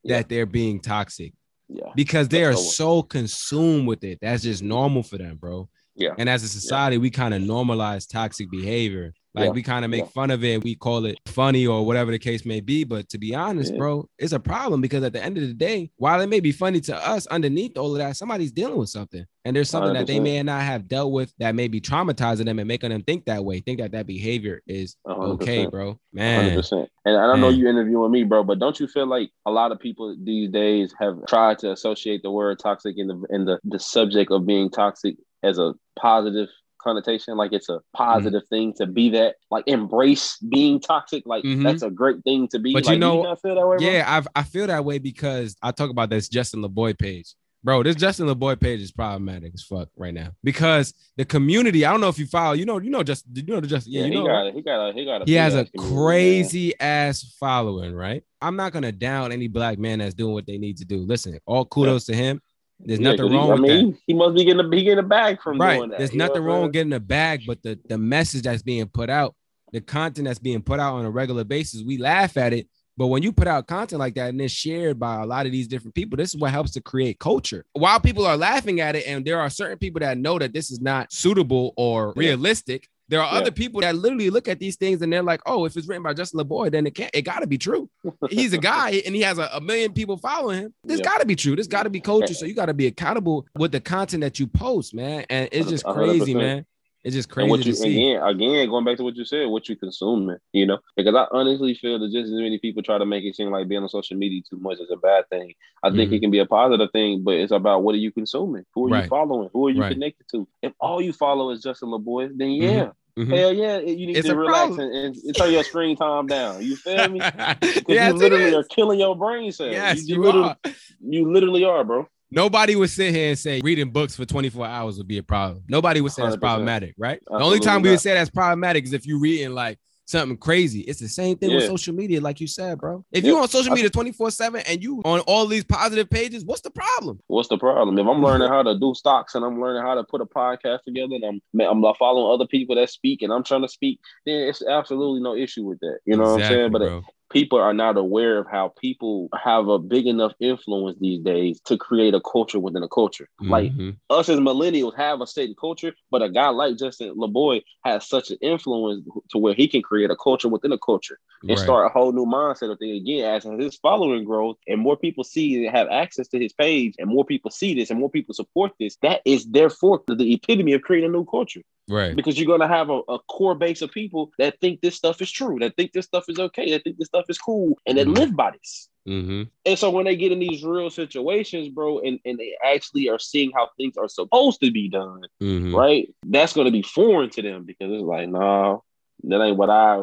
yeah. 0.02 0.18
that 0.18 0.28
they're 0.28 0.46
being 0.46 0.80
toxic. 0.80 1.32
Yeah. 1.72 1.90
Because 1.96 2.28
they 2.28 2.44
are 2.44 2.56
so 2.56 3.02
consumed 3.02 3.86
with 3.86 4.04
it. 4.04 4.18
That's 4.20 4.42
just 4.42 4.62
normal 4.62 5.02
for 5.02 5.18
them, 5.18 5.36
bro. 5.36 5.68
Yeah. 5.94 6.14
And 6.18 6.28
as 6.28 6.42
a 6.42 6.48
society, 6.48 6.96
yeah. 6.96 7.02
we 7.02 7.10
kind 7.10 7.34
of 7.34 7.42
normalize 7.42 8.08
toxic 8.08 8.50
behavior. 8.50 9.14
Like 9.34 9.46
yeah. 9.46 9.52
we 9.52 9.62
kind 9.62 9.84
of 9.84 9.90
make 9.90 10.02
yeah. 10.02 10.10
fun 10.10 10.30
of 10.30 10.44
it. 10.44 10.62
We 10.62 10.74
call 10.74 11.06
it 11.06 11.18
funny 11.26 11.66
or 11.66 11.86
whatever 11.86 12.10
the 12.10 12.18
case 12.18 12.44
may 12.44 12.60
be. 12.60 12.84
But 12.84 13.08
to 13.10 13.18
be 13.18 13.34
honest, 13.34 13.76
bro, 13.76 14.08
it's 14.18 14.32
a 14.32 14.40
problem 14.40 14.80
because 14.80 15.02
at 15.04 15.14
the 15.14 15.22
end 15.22 15.38
of 15.38 15.46
the 15.46 15.54
day, 15.54 15.90
while 15.96 16.20
it 16.20 16.28
may 16.28 16.40
be 16.40 16.52
funny 16.52 16.80
to 16.82 17.08
us, 17.08 17.26
underneath 17.26 17.78
all 17.78 17.92
of 17.92 17.98
that, 17.98 18.16
somebody's 18.16 18.52
dealing 18.52 18.76
with 18.76 18.90
something. 18.90 19.24
And 19.44 19.56
there's 19.56 19.70
something 19.70 19.92
100%. 19.92 19.94
that 19.94 20.06
they 20.06 20.20
may 20.20 20.40
not 20.42 20.62
have 20.62 20.86
dealt 20.86 21.12
with 21.12 21.32
that 21.38 21.54
may 21.54 21.66
be 21.66 21.80
traumatizing 21.80 22.44
them 22.44 22.58
and 22.58 22.68
making 22.68 22.90
them 22.90 23.02
think 23.02 23.24
that 23.24 23.44
way, 23.44 23.60
think 23.60 23.80
that 23.80 23.92
that 23.92 24.06
behavior 24.06 24.62
is 24.66 24.96
100%. 25.06 25.18
okay, 25.34 25.66
bro. 25.66 25.98
Man. 26.12 26.56
100%. 26.56 26.86
And 27.04 27.16
I 27.16 27.26
don't 27.26 27.40
know 27.40 27.48
you 27.48 27.68
interviewing 27.68 28.12
me, 28.12 28.24
bro, 28.24 28.44
but 28.44 28.58
don't 28.58 28.78
you 28.78 28.86
feel 28.86 29.06
like 29.06 29.30
a 29.46 29.50
lot 29.50 29.72
of 29.72 29.80
people 29.80 30.16
these 30.22 30.50
days 30.50 30.94
have 31.00 31.16
tried 31.26 31.58
to 31.60 31.72
associate 31.72 32.22
the 32.22 32.30
word 32.30 32.58
toxic 32.58 32.96
in 32.98 33.08
the 33.08 33.20
in 33.30 33.44
the, 33.44 33.58
the 33.64 33.80
subject 33.80 34.30
of 34.30 34.46
being 34.46 34.70
toxic 34.70 35.16
as 35.42 35.58
a 35.58 35.74
positive 35.98 36.48
connotation 36.82 37.36
like 37.36 37.52
it's 37.52 37.68
a 37.68 37.80
positive 37.94 38.42
mm-hmm. 38.42 38.54
thing 38.54 38.74
to 38.74 38.86
be 38.86 39.10
that 39.10 39.36
like 39.50 39.64
embrace 39.66 40.36
being 40.38 40.80
toxic 40.80 41.22
like 41.26 41.44
mm-hmm. 41.44 41.62
that's 41.62 41.82
a 41.82 41.90
great 41.90 42.22
thing 42.24 42.48
to 42.48 42.58
be 42.58 42.72
but 42.72 42.84
like, 42.84 42.94
you 42.94 42.98
know 42.98 43.28
you 43.28 43.36
feel 43.36 43.54
that 43.54 43.66
way, 43.66 43.76
yeah 43.80 44.04
i 44.34 44.40
I 44.40 44.42
feel 44.42 44.66
that 44.66 44.84
way 44.84 44.98
because 44.98 45.56
i 45.62 45.70
talk 45.70 45.90
about 45.90 46.10
this 46.10 46.28
justin 46.28 46.62
laboy 46.62 46.98
page 46.98 47.34
Bro, 47.64 47.84
this 47.84 47.94
Justin 47.94 48.26
LaBoy 48.26 48.58
page 48.58 48.80
is 48.80 48.90
problematic 48.90 49.52
as 49.54 49.62
fuck 49.62 49.88
right 49.96 50.12
now 50.12 50.30
because 50.42 50.92
the 51.16 51.24
community. 51.24 51.84
I 51.84 51.92
don't 51.92 52.00
know 52.00 52.08
if 52.08 52.18
you 52.18 52.26
follow. 52.26 52.54
You 52.54 52.66
know, 52.66 52.80
you 52.80 52.90
know, 52.90 53.04
just 53.04 53.24
you 53.32 53.44
know 53.44 53.60
the 53.60 53.68
Justin. 53.68 53.92
Yeah, 53.92 54.00
yeah, 54.00 54.06
you 54.06 54.12
he 54.12 54.18
know, 54.18 54.26
got, 54.26 54.54
he 54.54 54.62
got, 54.62 54.88
a, 54.88 54.92
he 54.92 55.04
got. 55.04 55.22
A 55.22 55.24
he 55.26 55.34
has 55.34 55.54
a 55.54 55.66
crazy 55.78 56.78
ass 56.80 57.36
following, 57.38 57.94
right? 57.94 58.24
I'm 58.40 58.56
not 58.56 58.72
gonna 58.72 58.90
down 58.90 59.30
any 59.30 59.46
black 59.46 59.78
man 59.78 60.00
that's 60.00 60.14
doing 60.14 60.34
what 60.34 60.44
they 60.44 60.58
need 60.58 60.78
to 60.78 60.84
do. 60.84 60.98
Listen, 60.98 61.38
all 61.46 61.64
kudos 61.64 62.08
yeah. 62.08 62.16
to 62.16 62.22
him. 62.22 62.42
There's 62.84 63.00
yeah, 63.00 63.12
nothing 63.12 63.30
he, 63.30 63.36
wrong 63.36 63.50
I 63.50 63.54
with 63.54 63.60
mean, 63.60 63.90
that. 63.92 63.98
He 64.06 64.14
must 64.14 64.34
be 64.34 64.44
getting 64.44 64.60
a, 64.60 64.76
he 64.76 64.84
getting 64.84 64.98
a 64.98 65.08
bag 65.08 65.40
from 65.40 65.58
right. 65.58 65.76
doing 65.76 65.90
that. 65.90 65.98
There's 65.98 66.14
nothing 66.14 66.42
wrong 66.42 66.62
with 66.62 66.72
getting 66.72 66.92
a 66.92 67.00
bag, 67.00 67.42
but 67.46 67.62
the 67.62 67.78
the 67.88 67.98
message 67.98 68.42
that's 68.42 68.62
being 68.62 68.86
put 68.88 69.10
out, 69.10 69.34
the 69.72 69.80
content 69.80 70.26
that's 70.26 70.38
being 70.38 70.62
put 70.62 70.80
out 70.80 70.94
on 70.94 71.04
a 71.04 71.10
regular 71.10 71.44
basis, 71.44 71.82
we 71.82 71.98
laugh 71.98 72.36
at 72.36 72.52
it. 72.52 72.68
But 72.96 73.06
when 73.06 73.22
you 73.22 73.32
put 73.32 73.46
out 73.46 73.66
content 73.66 74.00
like 74.00 74.14
that 74.16 74.28
and 74.28 74.40
it's 74.40 74.52
shared 74.52 74.98
by 74.98 75.22
a 75.22 75.26
lot 75.26 75.46
of 75.46 75.52
these 75.52 75.66
different 75.66 75.94
people, 75.94 76.18
this 76.18 76.34
is 76.34 76.40
what 76.40 76.50
helps 76.50 76.72
to 76.72 76.82
create 76.82 77.18
culture. 77.18 77.64
While 77.72 78.00
people 78.00 78.26
are 78.26 78.36
laughing 78.36 78.80
at 78.80 78.96
it, 78.96 79.06
and 79.06 79.24
there 79.24 79.40
are 79.40 79.48
certain 79.48 79.78
people 79.78 80.00
that 80.00 80.18
know 80.18 80.38
that 80.38 80.52
this 80.52 80.70
is 80.70 80.80
not 80.80 81.10
suitable 81.10 81.72
or 81.76 82.12
realistic, 82.16 82.88
there 83.12 83.20
are 83.22 83.30
Yeah. 83.30 83.40
other 83.40 83.50
people 83.50 83.82
that 83.82 83.94
literally 83.94 84.30
look 84.30 84.48
at 84.48 84.58
these 84.58 84.76
things 84.76 85.02
and 85.02 85.12
they're 85.12 85.22
like, 85.22 85.42
"Oh, 85.44 85.66
if 85.66 85.76
it's 85.76 85.86
written 85.86 86.02
by 86.02 86.14
Justin 86.14 86.40
LaBoy, 86.40 86.70
then 86.72 86.86
it 86.86 86.94
can't. 86.94 87.10
It 87.12 87.22
got 87.22 87.40
to 87.40 87.46
be 87.46 87.58
true. 87.58 87.90
He's 88.30 88.54
a 88.54 88.58
guy 88.72 89.02
and 89.04 89.14
he 89.14 89.20
has 89.20 89.36
a, 89.38 89.50
a 89.52 89.60
million 89.60 89.92
people 89.92 90.16
following 90.16 90.58
him. 90.62 90.74
This 90.82 90.98
Yeah. 90.98 91.04
got 91.04 91.20
to 91.20 91.26
be 91.26 91.36
true. 91.36 91.54
This 91.54 91.66
got 91.66 91.82
to 91.82 91.90
be 91.90 92.00
culture. 92.00 92.32
So 92.32 92.46
you 92.46 92.54
got 92.54 92.66
to 92.66 92.74
be 92.74 92.86
accountable 92.86 93.46
with 93.58 93.70
the 93.72 93.80
content 93.80 94.22
that 94.22 94.40
you 94.40 94.46
post, 94.46 94.94
man. 94.94 95.26
And 95.28 95.48
it's 95.52 95.68
just 95.68 95.84
crazy, 95.84 96.18
percent. 96.20 96.38
man. 96.38 96.66
It's 97.04 97.16
just 97.16 97.28
And 97.30 97.34
crazy 97.34 97.50
what 97.50 97.60
to 97.62 97.68
you 97.68 97.74
see. 97.74 98.12
again, 98.12 98.22
again, 98.22 98.68
going 98.70 98.84
back 98.84 98.96
to 98.98 99.02
what 99.02 99.16
you 99.16 99.24
said, 99.24 99.48
what 99.48 99.68
you 99.68 99.74
consuming, 99.74 100.36
you 100.52 100.64
know, 100.66 100.78
because 100.96 101.16
I 101.16 101.26
honestly 101.32 101.74
feel 101.74 101.98
that 101.98 102.12
just 102.12 102.26
as 102.26 102.30
many 102.30 102.58
people 102.60 102.80
try 102.80 102.96
to 102.96 103.04
make 103.04 103.24
it 103.24 103.34
seem 103.34 103.50
like 103.50 103.66
being 103.66 103.82
on 103.82 103.88
social 103.88 104.16
media 104.16 104.40
too 104.48 104.56
much 104.58 104.78
is 104.78 104.88
a 104.88 104.96
bad 104.96 105.28
thing. 105.28 105.52
I 105.82 105.90
think 105.90 106.10
Mhm. 106.12 106.14
it 106.14 106.20
can 106.20 106.30
be 106.30 106.38
a 106.38 106.46
positive 106.46 106.90
thing, 106.92 107.24
but 107.24 107.34
it's 107.34 107.50
about 107.50 107.82
what 107.82 107.96
are 107.96 107.98
you 107.98 108.12
consuming? 108.12 108.64
Who 108.76 108.86
are 108.86 108.90
Right. 108.90 109.02
you 109.02 109.08
following? 109.08 109.50
Who 109.52 109.66
are 109.66 109.70
you 109.70 109.80
Right. 109.80 109.92
connected 109.92 110.26
to? 110.30 110.46
If 110.62 110.74
all 110.78 111.00
you 111.02 111.12
follow 111.12 111.50
is 111.50 111.60
Justin 111.60 111.88
LaBoy, 111.88 112.30
then 112.38 112.50
yeah, 112.52 112.92
Mhm. 113.18 113.28
hell 113.28 113.52
yeah, 113.52 113.78
you 113.78 114.06
need 114.06 114.16
It's 114.16 114.26
to 114.28 114.34
relax 114.36 114.78
and, 114.78 114.94
and 114.94 115.36
turn 115.36 115.52
your 115.52 115.64
screen 115.64 115.96
time 115.96 116.26
down. 116.26 116.64
You 116.64 116.76
feel 116.76 117.08
me? 117.10 117.20
Because 117.60 117.88
you 117.88 118.12
literally 118.14 118.54
are 118.54 118.64
killing 118.64 119.00
your 119.00 119.14
brain 119.16 119.52
cells. 119.52 119.72
Yes, 119.72 120.08
you, 120.08 120.16
you 120.16 120.22
literally, 120.22 120.48
are. 120.48 120.56
you 121.00 121.30
literally 121.30 121.64
are, 121.64 121.84
bro. 121.84 122.08
Nobody 122.30 122.74
would 122.76 122.88
sit 122.88 123.14
here 123.14 123.28
and 123.28 123.38
say 123.38 123.60
reading 123.62 123.90
books 123.90 124.16
for 124.16 124.24
24 124.24 124.64
hours 124.64 124.96
would 124.96 125.06
be 125.06 125.18
a 125.18 125.22
problem. 125.22 125.64
Nobody 125.68 126.00
would 126.00 126.12
say 126.12 126.22
that's 126.22 126.36
100%. 126.36 126.40
problematic, 126.40 126.94
right? 126.96 127.20
the 127.26 127.32
only 127.32 127.44
Absolutely 127.44 127.66
time 127.66 127.82
we 127.82 127.90
would 127.90 128.00
say 128.00 128.14
that's 128.14 128.30
problematic 128.30 128.84
is 128.84 128.94
if 128.94 129.06
you're 129.06 129.20
reading 129.20 129.50
like 129.50 129.78
something 130.06 130.36
crazy. 130.36 130.80
It's 130.80 131.00
the 131.00 131.08
same 131.08 131.36
thing 131.38 131.54
with 131.54 131.64
social 131.64 131.94
media, 131.94 132.20
like 132.20 132.40
you 132.40 132.46
said, 132.46 132.78
bro. 132.78 133.04
If 133.12 133.24
Yeah. 133.24 133.30
you 133.30 133.38
on 133.38 133.48
social 133.48 133.72
media 133.72 133.90
24-7 133.90 134.62
and 134.66 134.82
you 134.82 135.00
on 135.04 135.20
all 135.20 135.46
these 135.46 135.64
positive 135.64 136.10
pages, 136.10 136.44
what's 136.44 136.60
the 136.60 136.70
problem? 136.70 137.20
What's 137.28 137.48
the 137.48 137.58
problem? 137.58 137.98
If 137.98 138.06
I'm 138.06 138.22
learning 138.24 138.48
how 138.48 138.62
to 138.62 138.78
do 138.78 138.94
stocks 138.94 139.34
and 139.34 139.44
I'm 139.44 139.60
learning 139.60 139.82
how 139.82 139.94
to 139.94 140.04
put 140.04 140.20
a 140.20 140.26
podcast 140.26 140.82
together 140.82 141.14
and 141.14 141.24
I'm 141.24 141.60
I'm 141.60 141.94
following 141.98 142.34
other 142.34 142.46
people 142.46 142.76
that 142.76 142.90
speak 142.90 143.22
and 143.22 143.32
I'm 143.32 143.44
trying 143.44 143.62
to 143.62 143.68
speak, 143.68 144.00
then 144.26 144.48
it's 144.48 144.62
absolutely 144.66 145.20
no 145.20 145.34
issue 145.34 145.64
with 145.64 145.80
that. 145.80 145.98
You 146.04 146.16
know 146.16 146.24
what 146.34 146.42
I'm 146.42 146.48
saying? 146.48 146.72
But 146.72 146.78
bro. 146.80 147.02
People 147.32 147.58
are 147.58 147.72
not 147.72 147.96
aware 147.96 148.38
of 148.38 148.46
how 148.46 148.74
people 148.78 149.28
have 149.42 149.68
a 149.68 149.78
big 149.78 150.06
enough 150.06 150.32
influence 150.40 150.98
these 151.00 151.20
days 151.20 151.60
to 151.66 151.78
create 151.78 152.14
a 152.14 152.20
culture 152.20 152.60
within 152.60 152.82
a 152.82 152.88
culture. 152.88 153.28
Like 153.40 153.72
Mhm. 153.72 153.96
us 154.10 154.28
as 154.28 154.38
millennials 154.38 154.94
have 154.96 155.20
a 155.22 155.26
certain 155.26 155.54
culture, 155.58 155.94
but 156.10 156.22
a 156.22 156.28
guy 156.28 156.50
like 156.50 156.76
Justin 156.76 157.14
LaBoy 157.16 157.62
has 157.84 158.06
such 158.06 158.30
an 158.30 158.38
influence 158.42 159.06
to 159.30 159.38
where 159.38 159.54
he 159.54 159.66
can 159.66 159.82
create 159.82 160.10
a 160.10 160.16
culture 160.16 160.48
within 160.48 160.72
a 160.72 160.78
culture 160.78 161.18
and 161.48 161.56
Right. 161.56 161.58
start 161.58 161.86
a 161.86 161.88
whole 161.88 162.12
new 162.12 162.26
mindset 162.26 162.70
of 162.70 162.78
thing 162.78 162.90
again 162.90 163.24
as 163.24 163.44
his 163.44 163.76
following 163.76 164.24
grows 164.24 164.56
and 164.68 164.80
more 164.80 164.96
people 164.96 165.24
see 165.24 165.64
and 165.64 165.74
have 165.74 165.88
access 165.88 166.28
to 166.28 166.38
his 166.38 166.52
page 166.52 166.94
and 166.98 167.08
more 167.08 167.24
people 167.24 167.50
see 167.50 167.74
this 167.74 167.90
and 167.90 167.98
more 167.98 168.10
people 168.10 168.34
support 168.34 168.72
this 168.78 168.96
that 169.02 169.22
is 169.24 169.46
therefore 169.46 170.02
the 170.06 170.34
epitome 170.34 170.72
of 170.74 170.82
creating 170.82 171.08
a 171.08 171.12
new 171.12 171.24
culture 171.24 171.62
right. 171.88 172.14
because 172.16 172.38
you're 172.38 172.46
going 172.46 172.60
to 172.60 172.68
have 172.68 172.90
a, 172.90 173.00
a 173.08 173.18
core 173.28 173.54
base 173.54 173.82
of 173.82 173.90
people 173.90 174.30
that 174.38 174.58
think 174.60 174.80
this 174.80 174.94
stuff 174.96 175.20
is 175.22 175.30
true 175.30 175.58
that 175.60 175.76
think 175.76 175.92
this 175.92 176.04
stuff 176.06 176.24
is 176.28 176.38
okay 176.38 176.70
that 176.70 176.84
think 176.84 176.96
this 176.98 177.08
stuff 177.08 177.24
is 177.28 177.38
cool 177.38 177.76
and 177.86 177.98
that 177.98 178.06
Mhm. 178.06 178.16
live 178.18 178.36
by 178.36 178.50
this 178.52 178.88
Mm-hmm. 179.08 179.42
and 179.66 179.78
so 179.78 179.90
when 179.90 180.04
they 180.04 180.14
get 180.14 180.30
in 180.30 180.38
these 180.38 180.62
real 180.62 180.88
situations 180.88 181.68
bro 181.68 181.98
and, 182.00 182.20
and 182.24 182.38
they 182.38 182.54
actually 182.64 183.08
are 183.08 183.18
seeing 183.18 183.50
how 183.52 183.68
things 183.76 183.96
are 183.96 184.08
supposed 184.08 184.60
to 184.60 184.70
be 184.70 184.88
done 184.88 185.22
Mm-hmm. 185.42 185.74
right 185.74 186.08
that's 186.26 186.52
going 186.52 186.66
to 186.66 186.70
be 186.70 186.82
foreign 186.82 187.30
to 187.30 187.42
them 187.42 187.64
because 187.64 187.90
it's 187.92 188.02
like 188.04 188.28
nah 188.28 188.78
that 189.24 189.40
ain't 189.42 189.56
what 189.56 189.70
I 189.70 190.02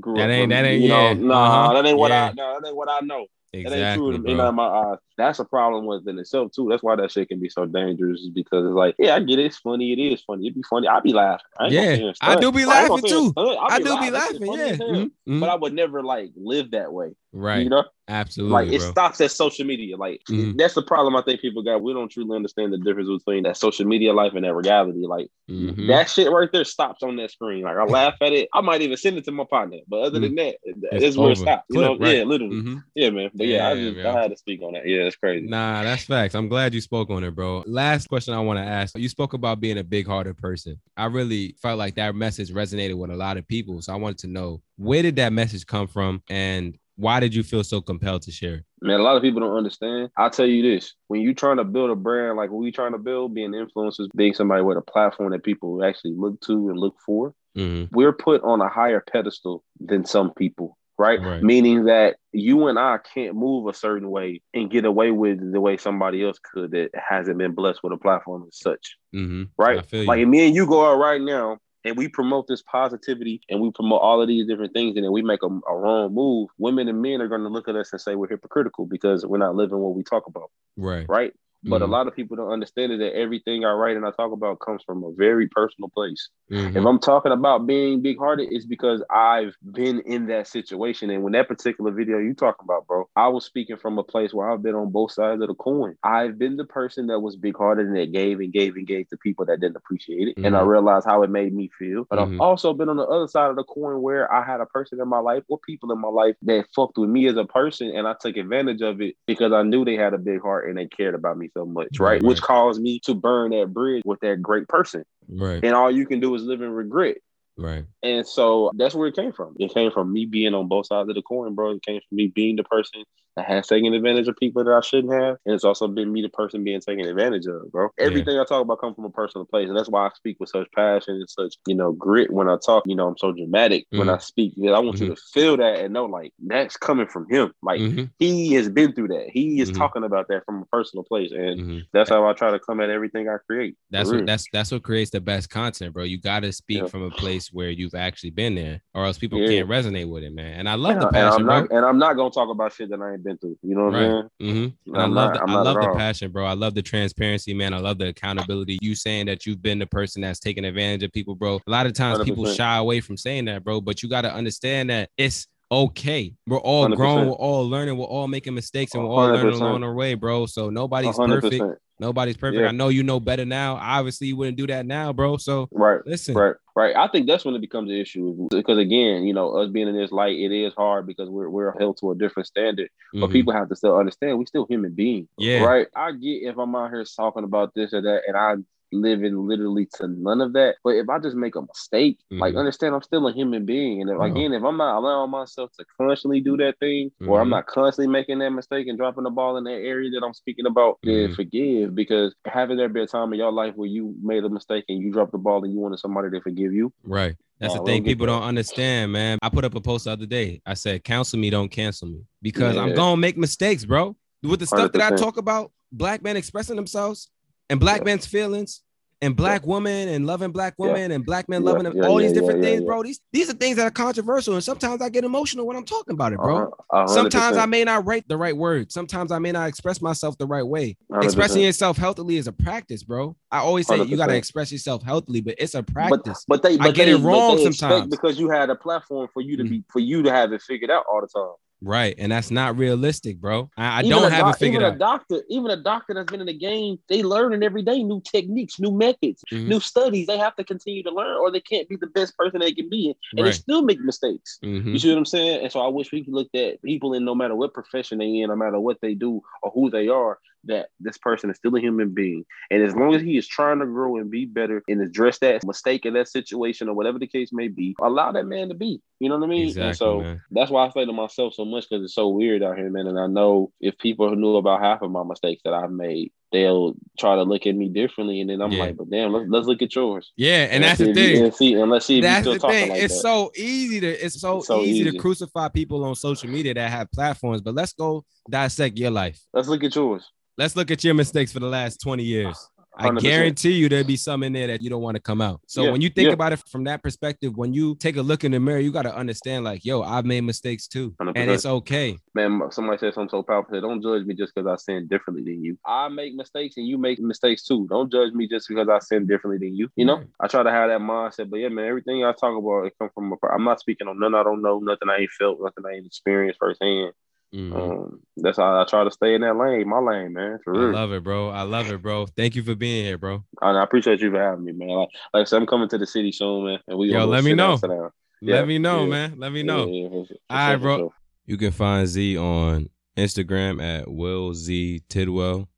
grew 0.00 0.16
That 0.16 0.24
up 0.24 0.30
ain't- 0.30 0.42
from, 0.44 0.50
that 0.50 0.64
ain't- 0.66 0.82
you 0.82 0.88
know, 0.88 1.02
yeah. 1.08 1.12
Nah, 1.14 1.64
Uh-huh. 1.64 1.72
that 1.82 1.88
ain't 1.88 1.98
what 1.98 2.10
Yeah. 2.10 2.26
I. 2.28 2.32
No, 2.34 2.60
that 2.60 2.66
ain't 2.66 2.76
what 2.76 2.88
I 2.90 3.00
know. 3.00 3.26
It 3.52 3.58
ain't 3.58 3.66
true 3.66 4.10
Exactly, 4.10 4.14
in, 4.16 4.28
in 4.28 4.36
bro. 4.36 4.52
my 4.52 4.64
eyes. 4.66 4.98
That's 5.16 5.38
a 5.38 5.44
problem 5.44 5.86
within 5.86 6.18
itself 6.18 6.52
too. 6.52 6.68
That's 6.70 6.82
why 6.82 6.96
that 6.96 7.10
shit 7.10 7.28
can 7.28 7.40
be 7.40 7.48
so 7.48 7.64
dangerous. 7.66 8.20
Is 8.20 8.30
because 8.30 8.66
it's 8.66 8.74
like, 8.74 8.94
yeah, 8.98 9.14
I 9.16 9.20
get 9.20 9.38
it. 9.38 9.46
It's 9.46 9.58
funny. 9.58 9.92
It 9.92 9.98
is 9.98 10.22
funny. 10.22 10.46
It'd 10.46 10.54
be 10.56 10.62
funny. 10.68 10.86
I'd 10.86 11.02
be 11.02 11.14
laughing. 11.14 11.46
I 11.58 11.64
ain't 11.64 11.72
Yeah, 11.72 11.80
sit 11.82 11.98
here 11.98 12.08
and 12.08 12.16
I 12.20 12.36
do 12.40 12.52
be 12.52 12.64
I 12.66 12.80
ain't 12.80 12.88
gonna 12.88 13.02
laughing 13.02 13.08
sit 13.08 13.08
here 13.10 13.18
and 13.18 13.34
too. 13.34 13.58
I 13.60 13.78
do 13.78 13.84
be 14.00 14.10
laughing, 14.10 14.46
yeah. 14.54 14.64
as 14.64 14.78
hell. 14.78 14.88
Mhm, 14.88 15.10
mhm. 15.28 15.40
But 15.40 15.48
I 15.48 15.54
would 15.54 15.72
never 15.72 16.02
like 16.02 16.30
live 16.36 16.72
that 16.72 16.92
way. 16.92 17.12
Right. 17.32 17.62
You 17.62 17.70
know, 17.70 17.84
Absolutely, 18.08 18.52
like 18.52 18.72
it 18.72 18.78
bro. 18.78 18.90
stops 18.90 19.20
at 19.20 19.30
social 19.30 19.66
media. 19.66 19.96
Like 19.96 20.22
Mhm. 20.30 20.56
that's 20.56 20.74
the 20.74 20.82
problem 20.82 21.14
I 21.14 21.22
think 21.22 21.40
people 21.40 21.62
got. 21.62 21.82
We 21.82 21.92
don't 21.92 22.08
truly 22.10 22.34
understand 22.34 22.72
the 22.72 22.78
difference 22.78 23.08
between 23.08 23.42
that 23.42 23.56
social 23.56 23.86
media 23.86 24.12
life 24.12 24.32
and 24.34 24.44
that 24.44 24.54
reality. 24.54 25.06
Like 25.06 25.28
Mhm. 25.50 25.86
that 25.88 26.08
shit 26.08 26.30
right 26.30 26.50
there 26.50 26.64
stops 26.64 27.02
on 27.02 27.16
that 27.16 27.30
screen. 27.30 27.64
Like 27.64 27.76
I 27.76 27.84
laugh 27.84 28.14
at 28.22 28.32
it. 28.32 28.48
I 28.54 28.62
might 28.62 28.80
even 28.80 28.96
send 28.96 29.18
it 29.18 29.24
to 29.24 29.32
my 29.32 29.44
partner. 29.44 29.78
But 29.86 30.00
other 30.02 30.20
than 30.20 30.34
that, 30.36 30.56
It's 30.64 30.78
that's 31.02 31.16
where 31.18 31.32
it 31.32 31.36
stops. 31.38 31.64
You 31.68 31.80
know, 31.80 31.98
right. 31.98 32.16
yeah, 32.18 32.24
literally. 32.24 32.56
Mhm. 32.62 32.84
Yeah, 32.94 33.10
man. 33.10 33.30
But 33.34 33.46
yeah, 33.46 33.68
I 33.68 33.74
Yeah, 33.74 33.84
just 33.90 33.96
man. 33.98 34.06
I 34.16 34.22
had 34.22 34.30
to 34.30 34.36
speak 34.36 34.62
on 34.62 34.72
that. 34.72 34.86
Yeah, 34.86 35.02
it's 35.02 35.16
crazy. 35.16 35.46
Nah, 35.46 35.82
that's 35.82 36.04
facts. 36.04 36.34
I'm 36.34 36.48
glad 36.48 36.72
you 36.74 36.80
spoke 36.80 37.10
on 37.10 37.24
it, 37.24 37.34
bro. 37.34 37.62
Last 37.66 38.08
question 38.08 38.32
I 38.34 38.40
want 38.40 38.58
to 38.58 38.64
ask. 38.64 38.96
You 38.98 39.08
spoke 39.08 39.34
about 39.34 39.60
being 39.60 39.78
a 39.78 39.84
big 39.84 40.06
hearted 40.06 40.38
person. 40.38 40.80
I 40.96 41.06
really 41.06 41.56
felt 41.60 41.78
like 41.78 41.96
that 41.96 42.14
message 42.14 42.50
resonated 42.50 42.96
with 42.96 43.10
a 43.10 43.16
lot 43.16 43.36
of 43.36 43.46
people. 43.46 43.82
So 43.82 43.92
I 43.92 43.96
wanted 43.96 44.18
to 44.18 44.28
know 44.28 44.62
where 44.76 45.02
did 45.02 45.16
that 45.16 45.32
message 45.32 45.66
come 45.66 45.86
from 45.88 46.22
and 46.30 46.76
why 46.98 47.20
did 47.20 47.32
you 47.32 47.44
feel 47.44 47.62
so 47.62 47.80
compelled 47.80 48.22
to 48.22 48.32
share 48.32 48.56
it? 48.56 48.64
Man, 48.82 48.98
a 48.98 49.02
lot 49.04 49.16
of 49.16 49.22
people 49.22 49.40
don't 49.40 49.56
understand. 49.56 50.10
I'll 50.16 50.30
tell 50.30 50.46
you 50.46 50.62
this. 50.62 50.94
When 51.06 51.20
you're 51.20 51.32
trying 51.32 51.58
to 51.58 51.64
build 51.64 51.90
a 51.90 51.94
brand 51.94 52.36
like 52.36 52.50
what 52.50 52.58
we 52.58 52.72
trying 52.72 52.92
to 52.92 52.98
build, 52.98 53.34
being 53.34 53.52
influencers, 53.52 54.08
being 54.16 54.34
somebody 54.34 54.62
with 54.62 54.76
a 54.76 54.82
platform 54.82 55.30
that 55.30 55.44
people 55.44 55.82
actually 55.84 56.14
look 56.16 56.40
to 56.42 56.68
and 56.68 56.78
look 56.78 56.96
for, 57.06 57.34
Mhm. 57.56 57.88
we're 57.92 58.12
put 58.12 58.42
on 58.42 58.60
a 58.60 58.68
higher 58.68 59.00
pedestal 59.12 59.62
than 59.78 60.04
some 60.04 60.32
people, 60.34 60.76
right? 60.98 61.20
Right. 61.20 61.40
Meaning 61.42 61.84
that 61.84 62.16
you 62.32 62.66
and 62.66 62.78
I 62.80 62.98
can't 63.14 63.36
move 63.36 63.68
a 63.68 63.74
certain 63.74 64.10
way 64.10 64.42
and 64.52 64.68
get 64.68 64.84
away 64.84 65.12
with 65.12 65.52
the 65.52 65.60
way 65.60 65.76
somebody 65.76 66.24
else 66.24 66.40
could 66.40 66.72
that 66.72 66.90
hasn't 66.94 67.38
been 67.38 67.52
blessed 67.52 67.80
with 67.84 67.92
a 67.92 67.96
platform 67.96 68.44
as 68.48 68.58
such, 68.58 68.96
Mhm. 69.14 69.50
right? 69.56 69.84
Like 69.92 70.26
me 70.26 70.46
and 70.48 70.54
you 70.56 70.66
go 70.66 70.84
out 70.84 70.98
right 70.98 71.20
now 71.22 71.58
and 71.88 71.96
we 71.96 72.06
promote 72.06 72.46
this 72.46 72.62
positivity 72.62 73.40
and 73.48 73.60
we 73.60 73.70
promote 73.70 74.02
all 74.02 74.20
of 74.20 74.28
these 74.28 74.46
different 74.46 74.74
things 74.74 74.96
and 74.96 75.04
then 75.04 75.12
we 75.12 75.22
make 75.22 75.42
a, 75.42 75.46
a 75.46 75.76
wrong 75.76 76.12
move, 76.12 76.50
women 76.58 76.86
and 76.86 77.00
men 77.00 77.22
are 77.22 77.28
going 77.28 77.40
to 77.40 77.48
look 77.48 77.66
at 77.68 77.76
us 77.76 77.92
and 77.92 78.00
say 78.00 78.14
we're 78.14 78.28
hypocritical 78.28 78.84
because 78.84 79.24
we're 79.24 79.38
not 79.38 79.54
living 79.54 79.78
what 79.78 79.94
we 79.94 80.02
talk 80.02 80.26
about, 80.26 80.50
right. 80.76 81.06
right? 81.08 81.32
But 81.64 81.82
a 81.82 81.86
Mhm. 81.86 81.90
lot 81.90 82.06
of 82.06 82.14
people 82.14 82.36
don't 82.36 82.52
understand 82.52 82.92
it, 82.92 82.98
that 82.98 83.16
everything 83.16 83.64
I 83.64 83.72
write 83.72 83.96
and 83.96 84.06
I 84.06 84.12
talk 84.12 84.32
about 84.32 84.60
comes 84.60 84.82
from 84.84 85.02
a 85.02 85.10
very 85.12 85.48
personal 85.48 85.88
place. 85.90 86.28
Mhm. 86.50 86.76
If 86.76 86.84
I'm 86.86 86.98
talking 87.00 87.32
about 87.32 87.66
being 87.66 88.00
big 88.00 88.16
hearted, 88.18 88.48
it's 88.52 88.64
because 88.64 89.02
I've 89.10 89.54
been 89.72 90.00
in 90.00 90.26
that 90.28 90.46
situation. 90.46 91.10
And 91.10 91.22
when 91.24 91.32
that 91.32 91.48
particular 91.48 91.90
video 91.90 92.18
you 92.18 92.32
talking 92.32 92.64
about, 92.64 92.86
bro, 92.86 93.08
I 93.16 93.28
was 93.28 93.44
speaking 93.44 93.76
from 93.76 93.98
a 93.98 94.04
place 94.04 94.32
where 94.32 94.48
I've 94.50 94.62
been 94.62 94.76
on 94.76 94.90
both 94.92 95.12
sides 95.12 95.42
of 95.42 95.48
the 95.48 95.54
coin. 95.54 95.96
I've 96.04 96.38
been 96.38 96.56
the 96.56 96.64
person 96.64 97.08
that 97.08 97.20
was 97.20 97.36
big 97.36 97.56
hearted 97.56 97.86
and 97.86 97.96
that 97.96 98.12
gave 98.12 98.38
and 98.38 98.52
gave 98.52 98.76
and 98.76 98.86
gave 98.86 99.08
to 99.08 99.16
people 99.16 99.44
that 99.46 99.60
didn't 99.60 99.76
appreciate 99.76 100.28
it. 100.28 100.38
And 100.44 100.56
I 100.56 100.60
Mhm. 100.60 100.66
realized 100.68 101.06
how 101.06 101.22
it 101.24 101.30
made 101.30 101.52
me 101.54 101.70
feel. 101.78 102.06
But. 102.08 102.18
I've 102.20 102.40
also 102.40 102.72
been 102.72 102.88
on 102.88 102.96
the 102.96 103.06
other 103.06 103.26
side 103.28 103.50
of 103.50 103.56
the 103.56 103.64
coin 103.64 104.00
where 104.00 104.32
I 104.32 104.44
had 104.44 104.60
a 104.60 104.66
person 104.66 105.00
in 105.00 105.08
my 105.08 105.18
life 105.18 105.42
or 105.48 105.58
people 105.66 105.90
in 105.92 106.00
my 106.00 106.08
life 106.08 106.36
that 106.42 106.66
fucked 106.74 106.98
with 106.98 107.10
me 107.10 107.26
as 107.26 107.36
a 107.36 107.44
person 107.44 107.90
and 107.94 108.06
I 108.06 108.14
took 108.20 108.36
advantage 108.36 108.80
of 108.82 109.00
it 109.00 109.16
because 109.26 109.52
I 109.52 109.62
knew 109.62 109.84
they 109.84 109.96
had 109.96 110.14
a 110.14 110.18
big 110.18 110.40
heart 110.40 110.68
and 110.68 110.78
they 110.78 110.86
cared 110.86 111.14
about 111.14 111.36
me 111.36 111.47
so 111.54 111.64
much, 111.64 111.98
right? 111.98 112.12
Right, 112.12 112.22
Which 112.22 112.40
caused 112.40 112.80
me 112.80 113.00
to 113.04 113.14
burn 113.14 113.50
that 113.52 113.72
bridge 113.72 114.02
with 114.04 114.20
that 114.20 114.42
great 114.42 114.68
person. 114.68 115.04
Right. 115.28 115.62
And 115.62 115.74
all 115.74 115.90
you 115.90 116.06
can 116.06 116.20
do 116.20 116.34
is 116.34 116.42
live 116.42 116.62
in 116.62 116.70
regret. 116.70 117.18
Right. 117.56 117.84
And 118.02 118.26
so 118.26 118.70
that's 118.76 118.94
where 118.94 119.08
it 119.08 119.16
came 119.16 119.32
from. 119.32 119.56
It 119.58 119.74
came 119.74 119.90
from 119.90 120.12
me 120.12 120.26
being 120.26 120.54
on 120.54 120.68
both 120.68 120.86
sides 120.86 121.08
of 121.08 121.14
the 121.14 121.22
coin, 121.22 121.54
bro. 121.54 121.72
It 121.72 121.82
came 121.82 122.00
from 122.08 122.16
me 122.16 122.28
being 122.28 122.56
the 122.56 122.64
person 122.64 123.02
that 123.38 123.46
has 123.46 123.66
taken 123.66 123.94
advantage 123.94 124.26
of 124.28 124.36
people 124.36 124.64
that 124.64 124.72
I 124.72 124.80
shouldn't 124.80 125.12
have. 125.12 125.36
And 125.46 125.54
it's 125.54 125.64
also 125.64 125.86
been 125.88 126.12
me 126.12 126.22
the 126.22 126.28
person 126.28 126.64
being 126.64 126.80
taken 126.80 127.06
advantage 127.06 127.46
of, 127.46 127.70
bro. 127.70 127.88
Everything 127.98 128.38
I 128.38 128.44
talk 128.44 128.62
about 128.62 128.80
comes 128.80 128.96
from 128.96 129.04
a 129.04 129.10
personal 129.10 129.44
place. 129.44 129.68
And 129.68 129.76
that's 129.76 129.88
why 129.88 130.06
I 130.06 130.10
speak 130.16 130.38
with 130.40 130.48
such 130.48 130.66
passion 130.74 131.14
and 131.14 131.30
such, 131.30 131.54
you 131.66 131.74
know, 131.74 131.92
grit 131.92 132.32
when 132.32 132.48
I 132.48 132.56
talk. 132.64 132.84
You 132.86 132.96
know, 132.96 133.06
I'm 133.06 133.16
so 133.18 133.32
dramatic 133.32 133.86
when 133.90 134.08
I 134.08 134.18
speak. 134.18 134.54
Because 134.56 134.74
I 134.74 134.80
want 134.80 134.98
you 135.00 135.06
to 135.08 135.16
feel 135.32 135.56
that 135.58 135.78
and 135.78 135.94
know 135.94 136.06
like 136.06 136.32
that's 136.46 136.76
coming 136.76 137.06
from 137.06 137.26
him. 137.30 137.52
Like 137.62 137.80
Mhm. 137.80 138.10
he 138.18 138.54
has 138.54 138.68
been 138.68 138.92
through 138.92 139.08
that. 139.08 139.28
He 139.30 139.60
is 139.60 139.70
Mhm. 139.70 139.78
talking 139.78 140.04
about 140.04 140.26
that 140.28 140.44
from 140.44 140.62
a 140.62 140.64
personal 140.66 141.04
place. 141.04 141.30
And 141.32 141.60
Mhm. 141.60 141.86
that's 141.92 142.10
how 142.10 142.26
I 142.26 142.32
try 142.32 142.50
to 142.50 142.58
come 142.58 142.80
at 142.80 142.90
everything 142.90 143.28
I 143.28 143.36
create. 143.46 143.76
That's 143.90 144.10
what 144.10 144.26
that's 144.26 144.46
that's 144.52 144.72
what 144.72 144.82
creates 144.82 145.10
the 145.10 145.20
best 145.20 145.48
content, 145.50 145.94
bro. 145.94 146.04
You 146.04 146.20
got 146.20 146.40
to 146.40 146.52
speak 146.52 146.78
Yeah. 146.82 146.86
from 146.88 147.02
a 147.02 147.10
place 147.10 147.52
where 147.52 147.70
you've 147.70 147.94
actually 147.94 148.30
been 148.30 148.54
there, 148.56 148.82
or 148.94 149.04
else 149.06 149.18
people 149.18 149.38
Yeah. 149.40 149.48
can't 149.48 149.68
resonate 149.68 150.08
with 150.08 150.24
it, 150.24 150.32
man. 150.32 150.58
And 150.58 150.68
I 150.68 150.74
love 150.74 150.92
and, 150.92 151.02
the 151.02 151.06
I- 151.06 151.08
and 151.08 151.14
passion, 151.14 151.40
I'm 151.40 151.46
bro. 151.46 151.60
not 151.60 151.70
and 151.70 151.86
I'm 151.86 151.98
not 151.98 152.16
gonna 152.16 152.30
talk 152.30 152.48
about 152.48 152.72
shit 152.72 152.90
that 152.90 153.00
I 153.00 153.12
ain't 153.12 153.22
been 153.28 153.38
through. 153.38 153.58
You 153.62 153.76
know 153.76 153.84
what 153.86 153.94
right. 153.94 154.02
I'm 154.02 154.30
saying? 154.40 154.74
Mm-hmm. 154.84 154.96
I 154.96 155.06
love 155.06 155.10
not, 155.10 155.34
the, 155.34 155.52
I 155.52 155.62
love 155.62 155.74
the 155.80 155.94
passion, 155.96 156.32
bro. 156.32 156.46
I 156.46 156.54
love 156.54 156.74
the 156.74 156.82
transparency, 156.82 157.54
man. 157.54 157.74
I 157.74 157.78
love 157.78 157.98
the 157.98 158.08
accountability. 158.08 158.78
You 158.80 158.94
saying 158.94 159.26
that 159.26 159.46
you've 159.46 159.62
been 159.62 159.78
the 159.78 159.86
person 159.86 160.22
that's 160.22 160.40
taking 160.40 160.64
advantage 160.64 161.02
of 161.02 161.12
people, 161.12 161.34
bro. 161.34 161.60
A 161.66 161.70
lot 161.70 161.86
of 161.86 161.92
times 161.92 162.18
100%. 162.20 162.24
people 162.24 162.46
shy 162.46 162.76
away 162.76 163.00
from 163.00 163.16
saying 163.16 163.46
that, 163.46 163.64
bro. 163.64 163.80
But 163.80 164.02
you 164.02 164.08
got 164.08 164.22
to 164.22 164.32
understand 164.32 164.90
that 164.90 165.10
it's 165.16 165.46
okay. 165.70 166.34
We're 166.46 166.58
all 166.58 166.88
100%. 166.88 166.96
grown. 166.96 167.26
We're 167.26 167.32
all 167.32 167.68
learning. 167.68 167.96
We're 167.96 168.06
all 168.06 168.28
making 168.28 168.54
mistakes, 168.54 168.94
and 168.94 169.04
we're 169.04 169.10
all 169.10 169.28
100%. 169.28 169.42
learning 169.42 169.60
along 169.60 169.84
our 169.84 169.94
way, 169.94 170.14
bro. 170.14 170.46
So 170.46 170.70
nobody's 170.70 171.16
100%. 171.16 171.40
perfect. 171.40 171.80
Nobody's 172.00 172.36
perfect. 172.36 172.60
Yeah. 172.60 172.68
I 172.68 172.72
know 172.72 172.88
you 172.88 173.02
know 173.02 173.18
better 173.18 173.44
now. 173.44 173.74
Obviously, 173.74 174.28
you 174.28 174.36
wouldn't 174.36 174.56
do 174.56 174.66
that 174.68 174.86
now, 174.86 175.12
bro. 175.12 175.36
So 175.36 175.68
right, 175.72 176.00
listen, 176.06 176.34
right, 176.34 176.54
right. 176.76 176.94
I 176.94 177.08
think 177.08 177.26
that's 177.26 177.44
when 177.44 177.56
it 177.56 177.60
becomes 177.60 177.90
an 177.90 177.96
issue 177.96 178.46
because 178.50 178.78
again, 178.78 179.24
you 179.24 179.34
know, 179.34 179.56
us 179.56 179.70
being 179.70 179.88
in 179.88 179.96
this 179.96 180.12
light, 180.12 180.38
it 180.38 180.52
is 180.52 180.72
hard 180.74 181.06
because 181.06 181.28
we're 181.28 181.50
we're 181.50 181.76
held 181.76 181.98
to 181.98 182.12
a 182.12 182.14
different 182.14 182.46
standard. 182.46 182.88
Mm-hmm. 183.12 183.20
But 183.20 183.30
people 183.30 183.52
have 183.52 183.68
to 183.68 183.76
still 183.76 183.96
understand 183.96 184.38
we're 184.38 184.46
still 184.46 184.66
human 184.68 184.92
beings. 184.92 185.28
Yeah, 185.38 185.64
right. 185.64 185.88
I 185.96 186.12
get 186.12 186.42
if 186.42 186.56
I'm 186.56 186.74
out 186.76 186.90
here 186.90 187.04
talking 187.04 187.44
about 187.44 187.74
this 187.74 187.92
or 187.92 188.00
that, 188.02 188.22
and 188.28 188.36
I 188.36 188.54
living 188.92 189.36
literally 189.36 189.88
to 189.94 190.08
none 190.08 190.40
of 190.40 190.52
that. 190.54 190.76
But 190.84 190.96
if 190.96 191.08
I 191.08 191.18
just 191.18 191.36
make 191.36 191.56
a 191.56 191.62
mistake, 191.62 192.18
mm-hmm. 192.32 192.40
like 192.40 192.54
understand 192.54 192.94
I'm 192.94 193.02
still 193.02 193.26
a 193.28 193.32
human 193.32 193.64
being. 193.64 194.02
And 194.02 194.10
if, 194.10 194.20
again, 194.20 194.52
if 194.52 194.62
I'm 194.62 194.76
not 194.76 194.98
allowing 194.98 195.30
myself 195.30 195.70
to 195.78 195.84
constantly 196.00 196.40
do 196.40 196.56
that 196.58 196.78
thing, 196.80 197.10
mm-hmm. 197.20 197.28
or 197.28 197.40
I'm 197.40 197.46
mm-hmm. 197.46 197.50
not 197.52 197.66
constantly 197.66 198.12
making 198.12 198.38
that 198.40 198.50
mistake 198.50 198.86
and 198.88 198.98
dropping 198.98 199.24
the 199.24 199.30
ball 199.30 199.56
in 199.56 199.64
that 199.64 199.70
area 199.70 200.10
that 200.10 200.24
I'm 200.24 200.34
speaking 200.34 200.66
about, 200.66 200.98
then 201.02 201.14
mm-hmm. 201.14 201.34
forgive 201.34 201.94
because 201.94 202.34
having 202.46 202.76
there 202.76 202.88
be 202.88 203.02
a 203.02 203.06
time 203.06 203.32
in 203.32 203.38
your 203.38 203.52
life 203.52 203.74
where 203.76 203.88
you 203.88 204.14
made 204.22 204.44
a 204.44 204.48
mistake 204.48 204.84
and 204.88 205.02
you 205.02 205.12
dropped 205.12 205.32
the 205.32 205.38
ball 205.38 205.64
and 205.64 205.72
you 205.72 205.78
wanted 205.78 205.98
somebody 205.98 206.30
to 206.30 206.40
forgive 206.40 206.72
you. 206.72 206.92
Right. 207.02 207.36
That's 207.60 207.74
the 207.74 207.82
thing 207.82 208.04
people 208.04 208.26
don't 208.26 208.42
understand, 208.42 209.12
man. 209.12 209.38
I 209.42 209.48
put 209.48 209.64
up 209.64 209.74
a 209.74 209.80
post 209.80 210.04
the 210.04 210.12
other 210.12 210.26
day. 210.26 210.62
I 210.64 210.74
said, 210.74 211.02
"Counsel 211.02 211.40
me, 211.40 211.50
don't 211.50 211.68
cancel 211.68 212.06
me," 212.06 212.22
because 212.40 212.76
yeah. 212.76 212.82
I'm 212.82 212.94
gonna 212.94 213.16
make 213.16 213.36
mistakes, 213.36 213.84
bro. 213.84 214.16
With 214.44 214.60
the 214.60 214.66
stuff 214.66 214.90
100%. 214.90 214.92
that 214.92 215.12
I 215.12 215.16
talk 215.16 215.38
about, 215.38 215.72
black 215.90 216.22
men 216.22 216.36
expressing 216.36 216.76
themselves 216.76 217.30
and 217.70 217.80
black 217.80 217.98
yeah. 217.98 218.04
men's 218.04 218.26
feelings, 218.26 218.82
and 219.20 219.34
black 219.36 219.62
yeah. 219.62 219.68
women 219.68 220.08
and 220.08 220.26
loving 220.26 220.52
black 220.52 220.74
women 220.78 221.10
yeah. 221.10 221.16
and 221.16 221.26
black 221.26 221.48
men 221.48 221.64
loving 221.64 221.92
yeah, 221.94 222.06
all 222.06 222.16
these 222.16 222.32
different 222.32 222.62
things, 222.62 222.82
bro. 222.82 223.02
These 223.02 223.20
these 223.32 223.50
are 223.50 223.54
things 223.54 223.76
that 223.76 223.86
are 223.86 223.90
controversial, 223.90 224.54
and 224.54 224.62
sometimes 224.62 225.02
I 225.02 225.08
get 225.08 225.24
emotional 225.24 225.66
when 225.66 225.76
I'm 225.76 225.84
talking 225.84 226.14
about 226.14 226.32
it, 226.32 226.38
bro. 226.38 226.72
Uh-huh. 226.90 227.06
Sometimes 227.06 227.56
I 227.56 227.66
may 227.66 227.84
not 227.84 228.06
write 228.06 228.28
the 228.28 228.36
right 228.36 228.56
words. 228.56 228.94
Sometimes 228.94 229.32
I 229.32 229.38
may 229.38 229.52
not 229.52 229.68
express 229.68 230.00
myself 230.00 230.38
the 230.38 230.46
right 230.46 230.66
way. 230.66 230.96
100%. 231.10 231.24
Expressing 231.24 231.62
yourself 231.62 231.96
healthily 231.96 232.36
is 232.36 232.46
a 232.46 232.52
practice, 232.52 233.02
bro. 233.02 233.36
I 233.50 233.58
always 233.58 233.86
say 233.86 233.98
100%. 233.98 234.08
you 234.08 234.16
gotta 234.16 234.36
express 234.36 234.70
yourself 234.70 235.02
healthily, 235.02 235.40
but 235.40 235.56
it's 235.58 235.74
a 235.74 235.82
practice. 235.82 236.44
But, 236.46 236.62
but 236.62 236.68
they, 236.68 236.76
but 236.76 236.88
I 236.88 236.90
get 236.92 237.06
they, 237.06 237.12
it 237.12 237.18
wrong 237.18 237.58
sometimes 237.58 238.08
because 238.08 238.38
you 238.38 238.50
had 238.50 238.70
a 238.70 238.76
platform 238.76 239.28
for 239.32 239.42
you 239.42 239.56
to 239.56 239.64
mm-hmm. 239.64 239.70
be 239.70 239.84
for 239.88 240.00
you 240.00 240.22
to 240.22 240.30
have 240.30 240.52
it 240.52 240.62
figured 240.62 240.90
out 240.90 241.04
all 241.10 241.20
the 241.20 241.28
time. 241.28 241.54
Right, 241.80 242.14
and 242.18 242.32
that's 242.32 242.50
not 242.50 242.76
realistic, 242.76 243.40
bro. 243.40 243.70
I, 243.76 244.00
I 244.00 244.02
don't 244.02 244.32
have 244.32 244.46
doc- 244.46 244.56
it 244.56 244.58
figured 244.58 244.82
even 244.82 244.92
out. 244.92 244.96
A 244.96 244.98
doctor, 244.98 245.42
even 245.48 245.70
a 245.70 245.76
doctor 245.76 246.14
that's 246.14 246.30
been 246.30 246.40
in 246.40 246.48
the 246.48 246.58
game, 246.58 246.98
they 247.08 247.22
learning 247.22 247.62
every 247.62 247.82
day 247.82 248.02
new 248.02 248.20
techniques, 248.20 248.80
new 248.80 248.90
methods, 248.90 249.44
mm-hmm. 249.52 249.68
new 249.68 249.80
studies. 249.80 250.26
They 250.26 250.38
have 250.38 250.56
to 250.56 250.64
continue 250.64 251.04
to 251.04 251.10
learn, 251.10 251.36
or 251.36 251.52
they 251.52 251.60
can't 251.60 251.88
be 251.88 251.96
the 251.96 252.08
best 252.08 252.36
person 252.36 252.60
they 252.60 252.72
can 252.72 252.88
be, 252.88 253.14
and 253.32 253.44
right. 253.44 253.52
they 253.52 253.52
still 253.52 253.82
make 253.82 254.00
mistakes. 254.00 254.58
Mm-hmm. 254.64 254.92
You 254.92 254.98
see 254.98 255.10
what 255.10 255.18
I'm 255.18 255.24
saying? 255.24 255.62
And 255.62 255.72
so 255.72 255.80
I 255.80 255.88
wish 255.88 256.10
we 256.10 256.24
could 256.24 256.34
look 256.34 256.48
at 256.54 256.82
people 256.82 257.14
in 257.14 257.24
no 257.24 257.34
matter 257.34 257.54
what 257.54 257.74
profession 257.74 258.18
they 258.18 258.38
in, 258.40 258.48
no 258.48 258.56
matter 258.56 258.80
what 258.80 259.00
they 259.00 259.14
do 259.14 259.40
or 259.62 259.70
who 259.70 259.88
they 259.88 260.08
are, 260.08 260.38
that 260.64 260.88
this 261.00 261.18
person 261.18 261.50
is 261.50 261.56
still 261.56 261.76
a 261.76 261.80
human 261.80 262.14
being. 262.14 262.44
And 262.70 262.82
as 262.82 262.94
long 262.94 263.14
as 263.14 263.22
he 263.22 263.36
is 263.36 263.46
trying 263.46 263.78
to 263.80 263.86
grow 263.86 264.16
and 264.16 264.30
be 264.30 264.44
better 264.44 264.82
and 264.88 265.00
address 265.00 265.38
that 265.38 265.64
mistake 265.64 266.06
in 266.06 266.14
that 266.14 266.28
situation 266.28 266.88
or 266.88 266.94
whatever 266.94 267.18
the 267.18 267.26
case 267.26 267.52
may 267.52 267.68
be, 267.68 267.96
allow 268.00 268.32
that 268.32 268.46
man 268.46 268.68
to 268.68 268.74
be. 268.74 269.00
You 269.20 269.28
know 269.28 269.38
what 269.38 269.46
I 269.46 269.48
mean? 269.48 269.68
Exactly, 269.68 269.88
and 269.88 269.96
so 269.96 270.20
man. 270.20 270.42
that's 270.50 270.70
why 270.70 270.86
I 270.86 270.90
say 270.90 271.04
to 271.04 271.12
myself 271.12 271.54
so 271.54 271.64
much 271.64 271.86
because 271.88 272.04
it's 272.04 272.14
so 272.14 272.28
weird 272.28 272.62
out 272.62 272.76
here, 272.76 272.88
man. 272.88 273.08
And 273.08 273.18
I 273.18 273.26
know 273.26 273.72
if 273.80 273.98
people 273.98 274.34
knew 274.36 274.56
about 274.56 274.80
half 274.80 275.02
of 275.02 275.10
my 275.10 275.24
mistakes 275.24 275.62
that 275.64 275.74
I've 275.74 275.90
made, 275.90 276.30
they'll 276.52 276.94
try 277.18 277.34
to 277.34 277.42
look 277.42 277.66
at 277.66 277.74
me 277.74 277.88
differently, 277.88 278.40
and 278.40 278.48
then 278.48 278.60
I'm 278.60 278.70
yeah. 278.70 278.84
like, 278.84 278.96
"But 278.96 279.10
damn, 279.10 279.32
let's, 279.32 279.46
let's 279.48 279.66
look 279.66 279.82
at 279.82 279.94
yours." 279.94 280.32
Yeah, 280.36 280.64
and, 280.64 280.72
and 280.74 280.84
that's 280.84 280.98
the 280.98 281.12
thing. 281.12 281.44
And 281.44 281.54
see, 281.54 281.74
and 281.74 281.90
let's 281.90 282.06
see 282.06 282.20
that's 282.20 282.46
the 282.46 282.60
thing. 282.60 282.90
Like 282.90 283.02
it's 283.02 283.14
that. 283.14 283.20
so 283.20 283.50
easy 283.56 283.98
to 284.00 284.06
it's 284.08 284.40
so, 284.40 284.58
it's 284.58 284.68
so 284.68 284.82
easy, 284.82 285.00
easy, 285.00 285.10
to 285.10 285.18
crucify 285.18 285.68
people 285.68 286.04
on 286.04 286.14
social 286.14 286.48
media 286.48 286.74
that 286.74 286.90
have 286.90 287.10
platforms. 287.10 287.60
But 287.60 287.74
let's 287.74 287.92
go 287.92 288.24
dissect 288.48 288.98
your 288.98 289.10
life. 289.10 289.40
Let's 289.52 289.68
look 289.68 289.82
at 289.82 289.96
yours. 289.96 290.30
Let's 290.58 290.74
look 290.74 290.90
at 290.90 291.04
your 291.04 291.14
mistakes 291.14 291.52
for 291.52 291.60
the 291.60 291.68
last 291.68 292.00
20 292.02 292.24
years. 292.24 292.68
I 293.00 293.10
100%. 293.10 293.20
guarantee 293.20 293.72
you 293.74 293.88
there'll 293.88 294.04
be 294.04 294.16
some 294.16 294.42
in 294.42 294.52
there 294.52 294.66
that 294.66 294.82
you 294.82 294.90
don't 294.90 295.02
want 295.02 295.14
to 295.14 295.20
come 295.20 295.40
out. 295.40 295.60
So 295.68 295.84
yeah, 295.84 295.92
when 295.92 296.00
you 296.00 296.10
think 296.10 296.26
yeah. 296.26 296.32
about 296.32 296.52
it 296.52 296.60
from 296.68 296.82
that 296.84 297.00
perspective, 297.00 297.56
when 297.56 297.72
you 297.72 297.94
take 297.94 298.16
a 298.16 298.22
look 298.22 298.42
in 298.42 298.50
the 298.50 298.58
mirror, 298.58 298.80
you 298.80 298.90
got 298.90 299.02
to 299.02 299.14
understand, 299.14 299.62
like, 299.62 299.84
yo, 299.84 300.02
I've 300.02 300.24
made 300.24 300.40
mistakes 300.40 300.88
too, 300.88 301.14
100%. 301.22 301.32
and 301.36 301.48
it's 301.48 301.64
okay. 301.64 302.18
Man, 302.34 302.60
somebody 302.72 302.98
said 302.98 303.14
something 303.14 303.28
so 303.28 303.44
powerful. 303.44 303.80
Don't 303.80 304.02
judge 304.02 304.24
me 304.24 304.34
just 304.34 304.52
because 304.52 304.68
I 304.68 304.74
sin 304.82 305.06
differently 305.06 305.44
than 305.44 305.62
you. 305.62 305.78
I 305.86 306.08
make 306.08 306.34
mistakes 306.34 306.76
and 306.76 306.88
you 306.88 306.98
make 306.98 307.20
mistakes 307.20 307.62
too. 307.62 307.86
Don't 307.88 308.10
judge 308.10 308.32
me 308.32 308.48
just 308.48 308.66
because 308.66 308.88
I 308.88 308.98
sin 308.98 309.28
differently 309.28 309.64
than 309.64 309.76
you. 309.76 309.88
You 309.94 310.06
know, 310.06 310.24
I 310.40 310.48
try 310.48 310.64
to 310.64 310.70
have 310.72 310.88
that 310.88 310.98
mindset. 310.98 311.50
But 311.50 311.60
yeah, 311.60 311.68
man, 311.68 311.84
everything 311.84 312.24
I 312.24 312.32
talk 312.32 312.58
about, 312.58 312.86
it 312.86 312.94
come 312.98 313.10
from. 313.14 313.32
A, 313.32 313.46
I'm 313.46 313.62
not 313.62 313.78
speaking 313.78 314.08
on 314.08 314.18
nothing 314.18 314.34
I 314.34 314.42
don't 314.42 314.60
know, 314.60 314.80
nothing 314.80 315.08
I 315.08 315.18
ain't 315.18 315.30
felt, 315.30 315.60
nothing 315.62 315.84
I 315.86 315.98
ain't 315.98 316.06
experienced 316.06 316.58
firsthand. 316.58 317.12
Mm-hmm. 317.54 317.76
Um, 317.76 318.20
that's 318.36 318.58
how 318.58 318.80
I 318.80 318.84
try 318.84 319.04
to 319.04 319.10
stay 319.10 319.34
in 319.34 319.40
that 319.40 319.56
lane, 319.56 319.88
my 319.88 320.00
lane, 320.00 320.34
man. 320.34 320.58
For 320.64 320.72
real. 320.72 320.96
I 320.96 321.00
love 321.00 321.12
it, 321.12 321.24
bro. 321.24 321.48
I 321.48 321.62
love 321.62 321.90
it, 321.90 322.02
bro. 322.02 322.26
Thank 322.26 322.56
you 322.56 322.62
for 322.62 322.74
being 322.74 323.04
here, 323.04 323.16
bro. 323.16 323.44
I, 323.62 323.70
I 323.70 323.82
appreciate 323.82 324.20
you 324.20 324.30
for 324.30 324.40
having 324.40 324.64
me, 324.64 324.72
man. 324.72 324.88
Like, 324.88 325.08
like 325.32 325.40
I 325.42 325.44
said, 325.44 325.60
I'm 325.60 325.66
coming 325.66 325.88
to 325.88 325.98
the 325.98 326.06
city 326.06 326.30
soon, 326.32 326.66
man. 326.66 326.78
And 326.86 326.98
we 326.98 327.10
yo, 327.10 327.24
let 327.24 327.44
me 327.44 327.54
know. 327.54 327.78
Let 327.82 328.12
yeah, 328.40 328.64
me 328.64 328.78
know, 328.78 329.04
yeah. 329.04 329.10
man. 329.10 329.34
Let 329.38 329.52
me 329.52 329.62
know. 329.62 329.88
Yeah, 329.88 330.36
All 330.50 330.68
right, 330.68 330.76
bro. 330.76 331.12
You 331.46 331.56
can 331.56 331.72
find 331.72 332.06
Zee 332.06 332.36
on 332.36 332.90
Instagram 333.16 333.82
at 333.82 334.10
Will 334.10 334.54
Zee 334.54 335.02
Tidwell. 335.08 335.68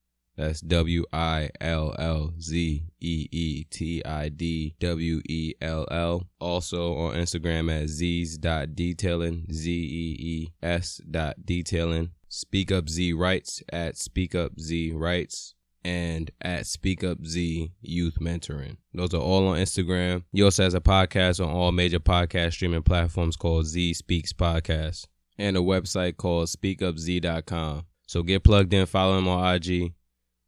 That's 0.41 0.63
W 0.63 1.05
I 1.13 1.51
L 1.61 1.95
L 1.99 2.33
Zee 2.41 2.85
E 2.99 3.29
E 3.31 3.65
T 3.65 4.03
I 4.03 4.31
D 4.31 4.75
W 4.81 5.21
E 5.29 5.53
L 5.61 5.87
L. 5.91 6.29
Also 6.41 6.95
on 6.95 7.15
Instagram 7.15 7.71
at 7.71 7.91
Z's 7.91 8.39
dot 8.39 8.75
detailing 8.75 9.45
Z 9.53 9.71
E 9.71 10.17
E 10.19 10.53
S 10.63 10.99
dot 11.11 11.45
detailing. 11.45 12.13
Speak 12.31 12.73
Up 12.73 12.89
Z 12.89 13.13
Rights 13.13 13.63
at 13.71 13.99
Speak 13.99 14.35
Up 14.35 14.59
Z 14.59 14.93
Rights 14.93 15.57
and 15.85 16.31
at 16.41 16.67
Speak 16.67 17.05
Up 17.05 17.27
Z 17.27 17.73
Youth 17.83 18.17
Mentoring. 18.19 18.79
Those 18.95 19.13
are 19.13 19.21
all 19.21 19.47
on 19.49 19.59
Instagram. 19.59 20.25
He 20.33 20.43
also 20.43 20.63
has 20.63 20.73
a 20.73 20.81
podcast 20.81 21.47
on 21.47 21.53
all 21.53 21.71
major 21.71 22.01
podcast 22.01 22.53
streaming 22.53 22.83
platforms 22.83 23.37
called 23.37 23.67
Z 23.67 23.93
Speaks 23.93 24.33
Podcast 24.33 25.05
and 25.37 25.59
a 25.59 25.61
website 25.61 26.17
called 26.17 26.49
speakupz.com. 26.49 27.85
So 28.07 28.23
get 28.23 28.43
plugged 28.43 28.73
in, 28.73 28.87
follow 28.87 29.19
him 29.19 29.29
on 29.29 29.55
IG 29.55 29.93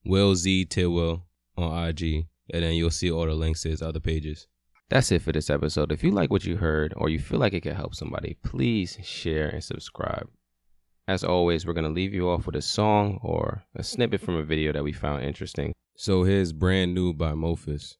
Will 0.04 0.34
Zee 0.34 0.64
Tidwell 0.64 1.26
on 1.56 1.88
IG, 1.88 2.26
and 2.50 2.62
then 2.62 2.74
you'll 2.74 2.90
see 2.90 3.10
all 3.10 3.26
the 3.26 3.34
links 3.34 3.62
to 3.62 3.70
his 3.70 3.82
other 3.82 4.00
pages. 4.00 4.46
That's 4.88 5.10
it 5.12 5.22
for 5.22 5.32
this 5.32 5.48
episode. 5.48 5.92
If 5.92 6.04
you 6.04 6.10
like 6.10 6.30
what 6.30 6.44
you 6.44 6.56
heard 6.56 6.92
or 6.96 7.08
you 7.08 7.18
feel 7.18 7.38
like 7.38 7.54
it 7.54 7.62
can 7.62 7.74
help 7.74 7.94
somebody, 7.94 8.36
please 8.42 8.98
share 9.02 9.48
and 9.48 9.62
subscribe. 9.64 10.28
As 11.08 11.24
always, 11.24 11.66
we're 11.66 11.72
going 11.72 11.84
to 11.84 11.90
leave 11.90 12.12
you 12.12 12.28
off 12.28 12.46
with 12.46 12.56
a 12.56 12.62
song 12.62 13.18
or 13.22 13.64
a 13.74 13.82
snippet 13.82 14.20
from 14.20 14.36
a 14.36 14.42
video 14.42 14.72
that 14.72 14.84
we 14.84 14.92
found 14.92 15.24
interesting. 15.24 15.72
So 15.96 16.24
here's 16.24 16.52
Brand 16.52 16.94
New 16.94 17.12
by 17.12 17.32
Moffis. 17.32 17.96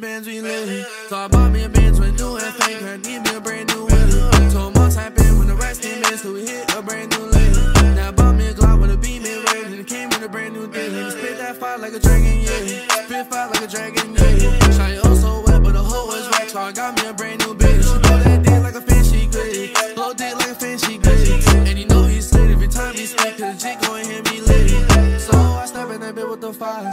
Bands 0.00 0.26
we 0.26 0.40
live. 0.40 0.86
So 1.08 1.16
I 1.16 1.28
bought 1.28 1.52
me 1.52 1.62
a 1.64 1.68
Benz 1.68 2.00
with 2.00 2.18
new 2.18 2.36
and 2.36 2.54
fake. 2.54 2.82
I 2.82 2.96
need 2.96 3.20
me 3.20 3.36
a 3.36 3.40
brand 3.40 3.68
new 3.68 3.84
Willie. 3.84 4.22
I'm 4.56 4.76
all 4.76 4.90
type 4.90 5.18
in 5.18 5.38
when 5.38 5.46
the 5.46 5.54
rest 5.54 5.84
in. 5.84 6.02
So 6.16 6.32
we 6.32 6.46
hit 6.46 6.74
a 6.74 6.80
brand 6.80 7.10
new 7.16 7.26
lane. 7.26 7.52
Now 7.96 8.08
I 8.08 8.10
bought 8.10 8.34
me 8.34 8.46
a 8.46 8.54
Glock 8.54 8.80
with 8.80 8.90
a 8.90 8.96
beam 8.96 9.24
in 9.26 9.44
red. 9.44 9.66
And 9.66 9.80
it 9.80 9.86
came 9.86 10.08
with 10.08 10.22
a 10.22 10.28
brand 10.28 10.54
new 10.54 10.66
thing. 10.72 11.10
Spit 11.10 11.36
that 11.38 11.56
fire 11.56 11.78
like 11.78 11.92
a 11.92 11.98
dragon, 11.98 12.40
yeah. 12.40 13.04
Spit 13.04 13.26
fire 13.28 13.48
like 13.48 13.62
a 13.62 13.66
dragon, 13.66 14.14
yeah. 14.14 14.70
Shine 14.72 14.98
oh 15.04 15.14
so 15.14 15.42
wet, 15.46 15.62
but 15.62 15.74
the 15.74 15.82
hoe 15.82 16.06
was 16.06 16.28
wet. 16.30 16.48
So 16.48 16.60
I 16.60 16.72
got 16.72 16.96
me 16.96 17.06
a 17.08 17.12
brand 17.12 17.40
new 17.44 17.54
bitch. 17.54 17.84
She 17.84 17.98
blow 18.00 18.18
that 18.20 18.42
dick 18.42 18.62
like 18.62 18.74
a 18.74 18.80
fan, 18.80 19.04
she 19.04 19.26
good. 19.26 19.94
Blow 19.94 20.14
dick 20.14 20.34
like 20.34 20.50
a 20.50 20.54
fan, 20.54 20.78
she 20.78 20.96
good. 20.96 21.28
And 21.68 21.78
you 21.78 21.86
know 21.86 22.04
he's 22.04 22.28
slit 22.28 22.50
every 22.50 22.68
time 22.68 22.94
he 22.94 23.04
spit. 23.04 23.36
Cause 23.36 23.52
the 23.52 23.68
chick 23.68 23.80
gon' 23.82 24.04
hit 24.04 24.24
me 24.30 24.40
lit. 24.40 25.20
So 25.20 25.36
I 25.36 25.66
step 25.66 25.90
in 25.90 26.00
that 26.00 26.14
bit 26.14 26.28
with 26.28 26.40
the 26.40 26.52
fire. 26.54 26.90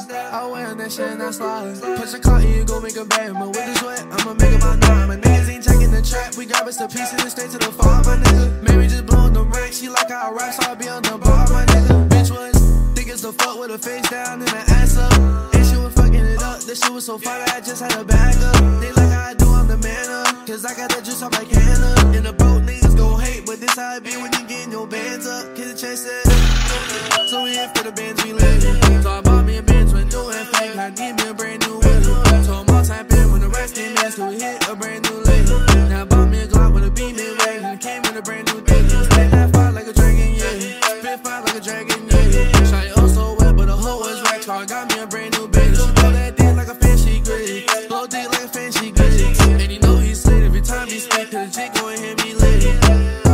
That 0.87 0.93
shit 0.93 1.11
and 1.11 1.21
I 1.21 1.31
slide. 1.31 1.75
Push 1.99 2.13
a 2.13 2.19
car 2.19 2.39
and 2.39 2.47
you 2.47 2.63
go 2.63 2.79
make 2.79 2.95
a 2.95 3.03
bang. 3.03 3.33
But 3.33 3.51
with 3.51 3.59
this 3.59 3.83
wet, 3.83 4.07
I'ma 4.07 4.39
make 4.39 4.55
it 4.55 4.63
my 4.63 4.79
nine. 4.79 5.07
My 5.11 5.17
niggas 5.19 5.49
ain't 5.51 5.61
checking 5.61 5.91
the 5.91 5.99
trap. 5.99 6.37
We 6.39 6.45
grab 6.45 6.63
us 6.63 6.79
a 6.79 6.87
piece 6.87 7.11
and 7.11 7.27
straight 7.27 7.51
to 7.51 7.57
the 7.59 7.75
farm, 7.75 8.07
my 8.07 8.15
nigga. 8.15 8.63
Mary 8.63 8.87
just 8.87 9.05
blowing 9.05 9.33
the 9.33 9.43
rack. 9.43 9.73
She 9.73 9.89
like 9.89 10.07
how 10.07 10.31
I 10.31 10.31
rap, 10.31 10.53
so 10.53 10.71
I 10.71 10.75
be 10.75 10.87
on 10.87 11.03
the 11.03 11.17
bar, 11.19 11.43
my 11.51 11.65
nigga. 11.65 12.07
Bitch 12.07 12.31
was 12.31 12.55
thick 12.95 13.09
as 13.09 13.21
the 13.21 13.33
fuck 13.33 13.59
with 13.59 13.71
her 13.71 13.77
face 13.77 14.07
down 14.07 14.39
and 14.39 14.49
her 14.49 14.63
ass 14.79 14.95
up. 14.95 15.11
And 15.51 15.65
she 15.67 15.75
was 15.75 15.93
fucking 15.93 16.23
it 16.23 16.41
up. 16.41 16.61
This 16.63 16.79
shit 16.79 16.93
was 16.93 17.03
so 17.03 17.17
fire, 17.17 17.43
I 17.51 17.59
just 17.59 17.83
had 17.83 17.91
a 17.99 18.05
bag 18.05 18.39
up. 18.39 18.55
They 18.79 18.93
like 18.95 19.11
how 19.11 19.27
I 19.27 19.33
do, 19.33 19.47
I'm 19.51 19.67
the 19.67 19.77
man 19.83 20.07
up. 20.07 20.47
Cause 20.47 20.63
I 20.63 20.73
got 20.73 20.87
that 20.95 21.03
juice, 21.03 21.21
I'm 21.21 21.31
like 21.31 21.51
Hannah. 21.51 22.15
In 22.15 22.23
the 22.23 22.31
boat, 22.31 22.63
niggas 22.63 22.95
gon' 22.95 23.19
hate 23.19 23.45
but 23.45 23.59
this 23.59 23.75
how 23.75 23.97
it 23.97 24.05
be 24.05 24.15
when 24.15 24.31
you 24.31 24.47
getting 24.47 24.71
your 24.71 24.87
bands 24.87 25.27
up. 25.27 25.53
The 25.53 25.75
chase 25.75 26.07
it. 26.07 27.27
So 27.27 27.43
we 27.43 27.59
here 27.59 27.67
for 27.75 27.83
the 27.83 27.91
bands 27.91 28.23
we 28.23 28.31
live. 28.31 29.03
So 29.03 29.11
I 29.11 29.19
bought 29.19 29.43
me 29.43 29.57
a 29.57 29.61
with 29.61 29.86
new 30.31 30.45
fake. 30.51 30.77
I 30.77 30.89
need 30.89 31.13
me 31.15 31.29
a 31.29 31.33
brand 31.33 31.65
new 31.65 31.79
Willie. 31.79 32.43
So 32.43 32.53
I'm 32.53 32.69
all 32.69 32.83
type 32.83 33.11
in 33.11 33.31
when 33.31 33.41
the 33.41 33.49
rest 33.49 33.77
in. 33.77 33.95
So 34.11 34.29
we 34.29 34.39
hit 34.39 34.67
a 34.67 34.75
brand 34.75 35.03
new 35.09 35.19
lady. 35.23 35.51
Now 35.89 36.05
bought 36.05 36.29
me 36.29 36.41
a 36.41 36.47
Glock 36.47 36.73
with 36.73 36.85
a 36.85 36.91
beam 36.91 37.17
in 37.17 37.37
waves. 37.39 37.63
And 37.63 37.79
came 37.79 38.03
in 38.05 38.17
a 38.17 38.21
brand 38.21 38.51
new 38.53 38.61
thing. 38.61 38.89
Spit 38.89 39.31
that 39.31 39.53
fire 39.53 39.71
like 39.71 39.87
a 39.87 39.93
dragon, 39.93 40.33
yeah. 40.33 40.79
Spit 40.81 41.19
fire 41.23 41.41
like 41.43 41.55
a 41.55 41.61
dragon, 41.61 42.07
yeah. 42.07 42.65
Shot 42.65 42.85
it 42.85 42.93
oh 42.97 43.07
so 43.07 43.35
wet, 43.39 43.55
but 43.55 43.65
the 43.65 43.75
hoe 43.75 43.99
was 43.99 44.21
rack. 44.23 44.43
So 44.43 44.53
I 44.53 44.65
got 44.65 44.89
me 44.89 44.99
a 44.99 45.07
brand 45.07 45.33
new 45.37 45.47
bitch. 45.47 45.75
She 45.75 45.91
blow 45.93 46.11
that 46.11 46.35
dick 46.37 46.55
like 46.55 46.67
a 46.67 46.75
fancy 46.75 47.19
grid. 47.21 47.87
Blow 47.87 48.07
dick 48.07 48.29
like 48.31 48.43
a 48.43 48.47
fancy 48.47 48.91
grid. 48.91 49.61
And 49.61 49.71
you 49.71 49.79
know 49.79 49.97
he's 49.97 50.23
slit 50.23 50.43
every 50.43 50.61
time 50.61 50.87
he 50.87 50.99
spit. 50.99 51.31
Cause 51.31 51.53
the 51.53 51.61
chick 51.61 51.73
go 51.75 51.89
and 51.89 51.99
hit 51.99 52.17
me 52.23 52.33
lit. 52.33 53.26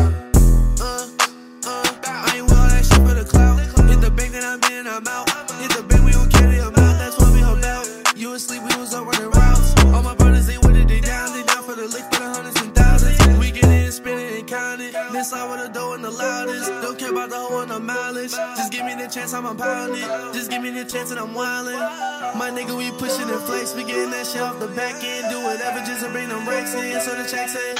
Just 18.57 18.71
give 18.71 18.85
me 18.85 18.95
the 18.95 19.07
chance, 19.07 19.33
I'ma 19.33 19.53
pound 19.53 19.93
it. 19.95 20.33
Just 20.33 20.49
give 20.49 20.61
me 20.61 20.71
the 20.71 20.85
chance 20.85 21.11
and 21.11 21.19
I'm 21.19 21.33
wildin'. 21.33 21.77
My 22.35 22.49
nigga, 22.49 22.75
we 22.75 22.89
pushing 22.97 23.29
and 23.29 23.41
flex. 23.41 23.75
We 23.75 23.83
getting 23.83 24.11
that 24.11 24.25
shit 24.25 24.41
off 24.41 24.59
the 24.59 24.67
back 24.67 25.03
end. 25.03 25.29
Do 25.29 25.43
whatever 25.43 25.79
just 25.85 26.03
to 26.03 26.11
bring 26.11 26.29
them 26.29 26.47
racks 26.47 26.73
in. 26.73 26.99
So 27.01 27.15
the 27.15 27.29
checks 27.29 27.55
in. 27.55 27.77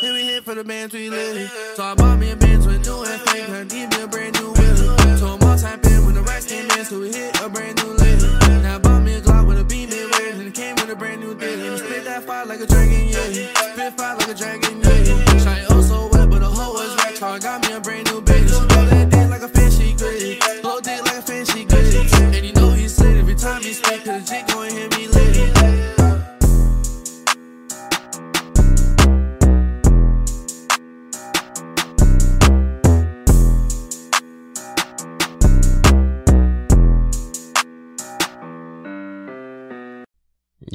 Here 0.00 0.14
we 0.14 0.22
hit 0.24 0.44
for 0.44 0.54
the 0.54 0.64
bands 0.64 0.94
we 0.94 1.10
live. 1.10 1.50
So 1.74 1.84
I 1.84 1.94
bought 1.94 2.18
me 2.18 2.30
a 2.30 2.36
Benz 2.36 2.66
with 2.66 2.86
new 2.86 3.02
and 3.04 3.20
fake. 3.28 3.48
I 3.50 3.64
need 3.64 3.90
me 3.90 4.02
a 4.02 4.06
brand 4.06 4.40
new 4.40 4.52
Willie. 4.52 5.18
So 5.18 5.26
I'm 5.34 5.42
all 5.42 5.58
type 5.58 5.84
in 5.84 6.06
when 6.06 6.14
the 6.14 6.22
racks 6.22 6.46
came 6.46 6.64
in. 6.70 6.84
So 6.84 7.00
we 7.00 7.12
hit 7.12 7.40
a 7.42 7.48
brand 7.48 7.76
new 7.84 7.92
lady. 7.94 8.26
Now 8.62 8.76
I 8.76 8.78
bought 8.78 9.02
me 9.02 9.14
a 9.14 9.20
Glock 9.20 9.46
with 9.46 9.60
a 9.60 9.64
beam 9.64 9.90
in 9.92 10.10
waves. 10.16 10.38
And 10.38 10.48
it 10.48 10.54
came 10.54 10.76
with 10.76 10.88
a 10.88 10.96
brand 10.96 11.20
new 11.20 11.34
thing. 11.34 11.60
And 11.60 11.78
spit 11.78 12.04
that 12.04 12.24
fire 12.24 12.46
like 12.46 12.60
a 12.60 12.66
dragon, 12.66 13.08
yeah. 13.08 13.52
Spit 13.52 13.92
fire 13.98 14.16
like 14.16 14.28
a 14.28 14.34
dragon, 14.34 14.80
yeah. 14.80 14.90
It 14.90 15.66
oh 15.70 15.82
so 15.82 16.08
wet, 16.12 16.30
but 16.30 16.40
the 16.40 16.48
hoe 16.48 16.72
was 16.72 16.96
rack. 16.96 17.16
So 17.16 17.26
I 17.26 17.38
got 17.38 17.60
me 17.68 17.74
a 17.74 17.80
brand 17.80 18.10
new 18.10 18.22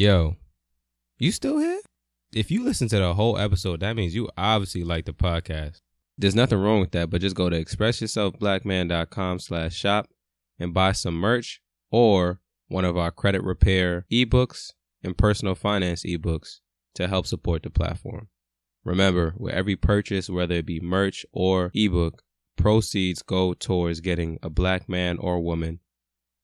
Yo, 0.06 0.36
you 1.18 1.32
still 1.32 1.58
here? 1.58 1.82
If 2.32 2.52
you 2.52 2.64
listen 2.64 2.88
to 2.90 3.00
the 3.00 3.16
whole 3.16 3.40
episode, 3.40 3.80
that 3.80 3.96
means 3.96 4.14
you 4.14 4.30
obviously 4.38 4.84
like 4.84 5.06
the 5.06 5.14
podcast. 5.14 5.82
There's 6.16 6.36
nothing 6.36 6.60
wrong 6.60 6.80
with 6.80 6.92
that, 6.92 7.10
but 7.10 7.22
just 7.22 7.36
go 7.36 7.50
to 7.50 7.60
expressyourselfblackman.com 7.60 9.40
slash 9.40 9.74
shop 9.74 10.08
and 10.60 10.76
buy 10.76 10.92
some 10.92 11.16
merch 11.16 11.60
or 11.90 12.40
one 12.68 12.86
of 12.86 12.96
our 12.96 13.10
credit 13.10 13.44
repair 13.44 14.06
ebooks 14.12 14.74
and 15.04 15.18
personal 15.18 15.56
finance 15.56 16.04
ebooks 16.04 16.60
to 16.94 17.08
help 17.08 17.26
support 17.26 17.64
the 17.64 17.72
platform. 17.72 18.28
Remember, 18.84 19.34
with 19.40 19.56
every 19.56 19.76
purchase, 19.76 20.30
whether 20.30 20.54
it 20.54 20.68
be 20.68 20.80
merch 20.80 21.26
or 21.32 21.72
ebook, 21.74 22.22
proceeds 22.58 23.24
go 23.24 23.56
towards 23.56 24.02
getting 24.02 24.38
a 24.44 24.52
black 24.52 24.88
man 24.88 25.18
or 25.18 25.42
woman 25.42 25.80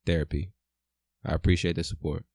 therapy. 0.08 0.52
I 1.24 1.36
appreciate 1.36 1.76
the 1.76 1.84
support. 1.84 2.26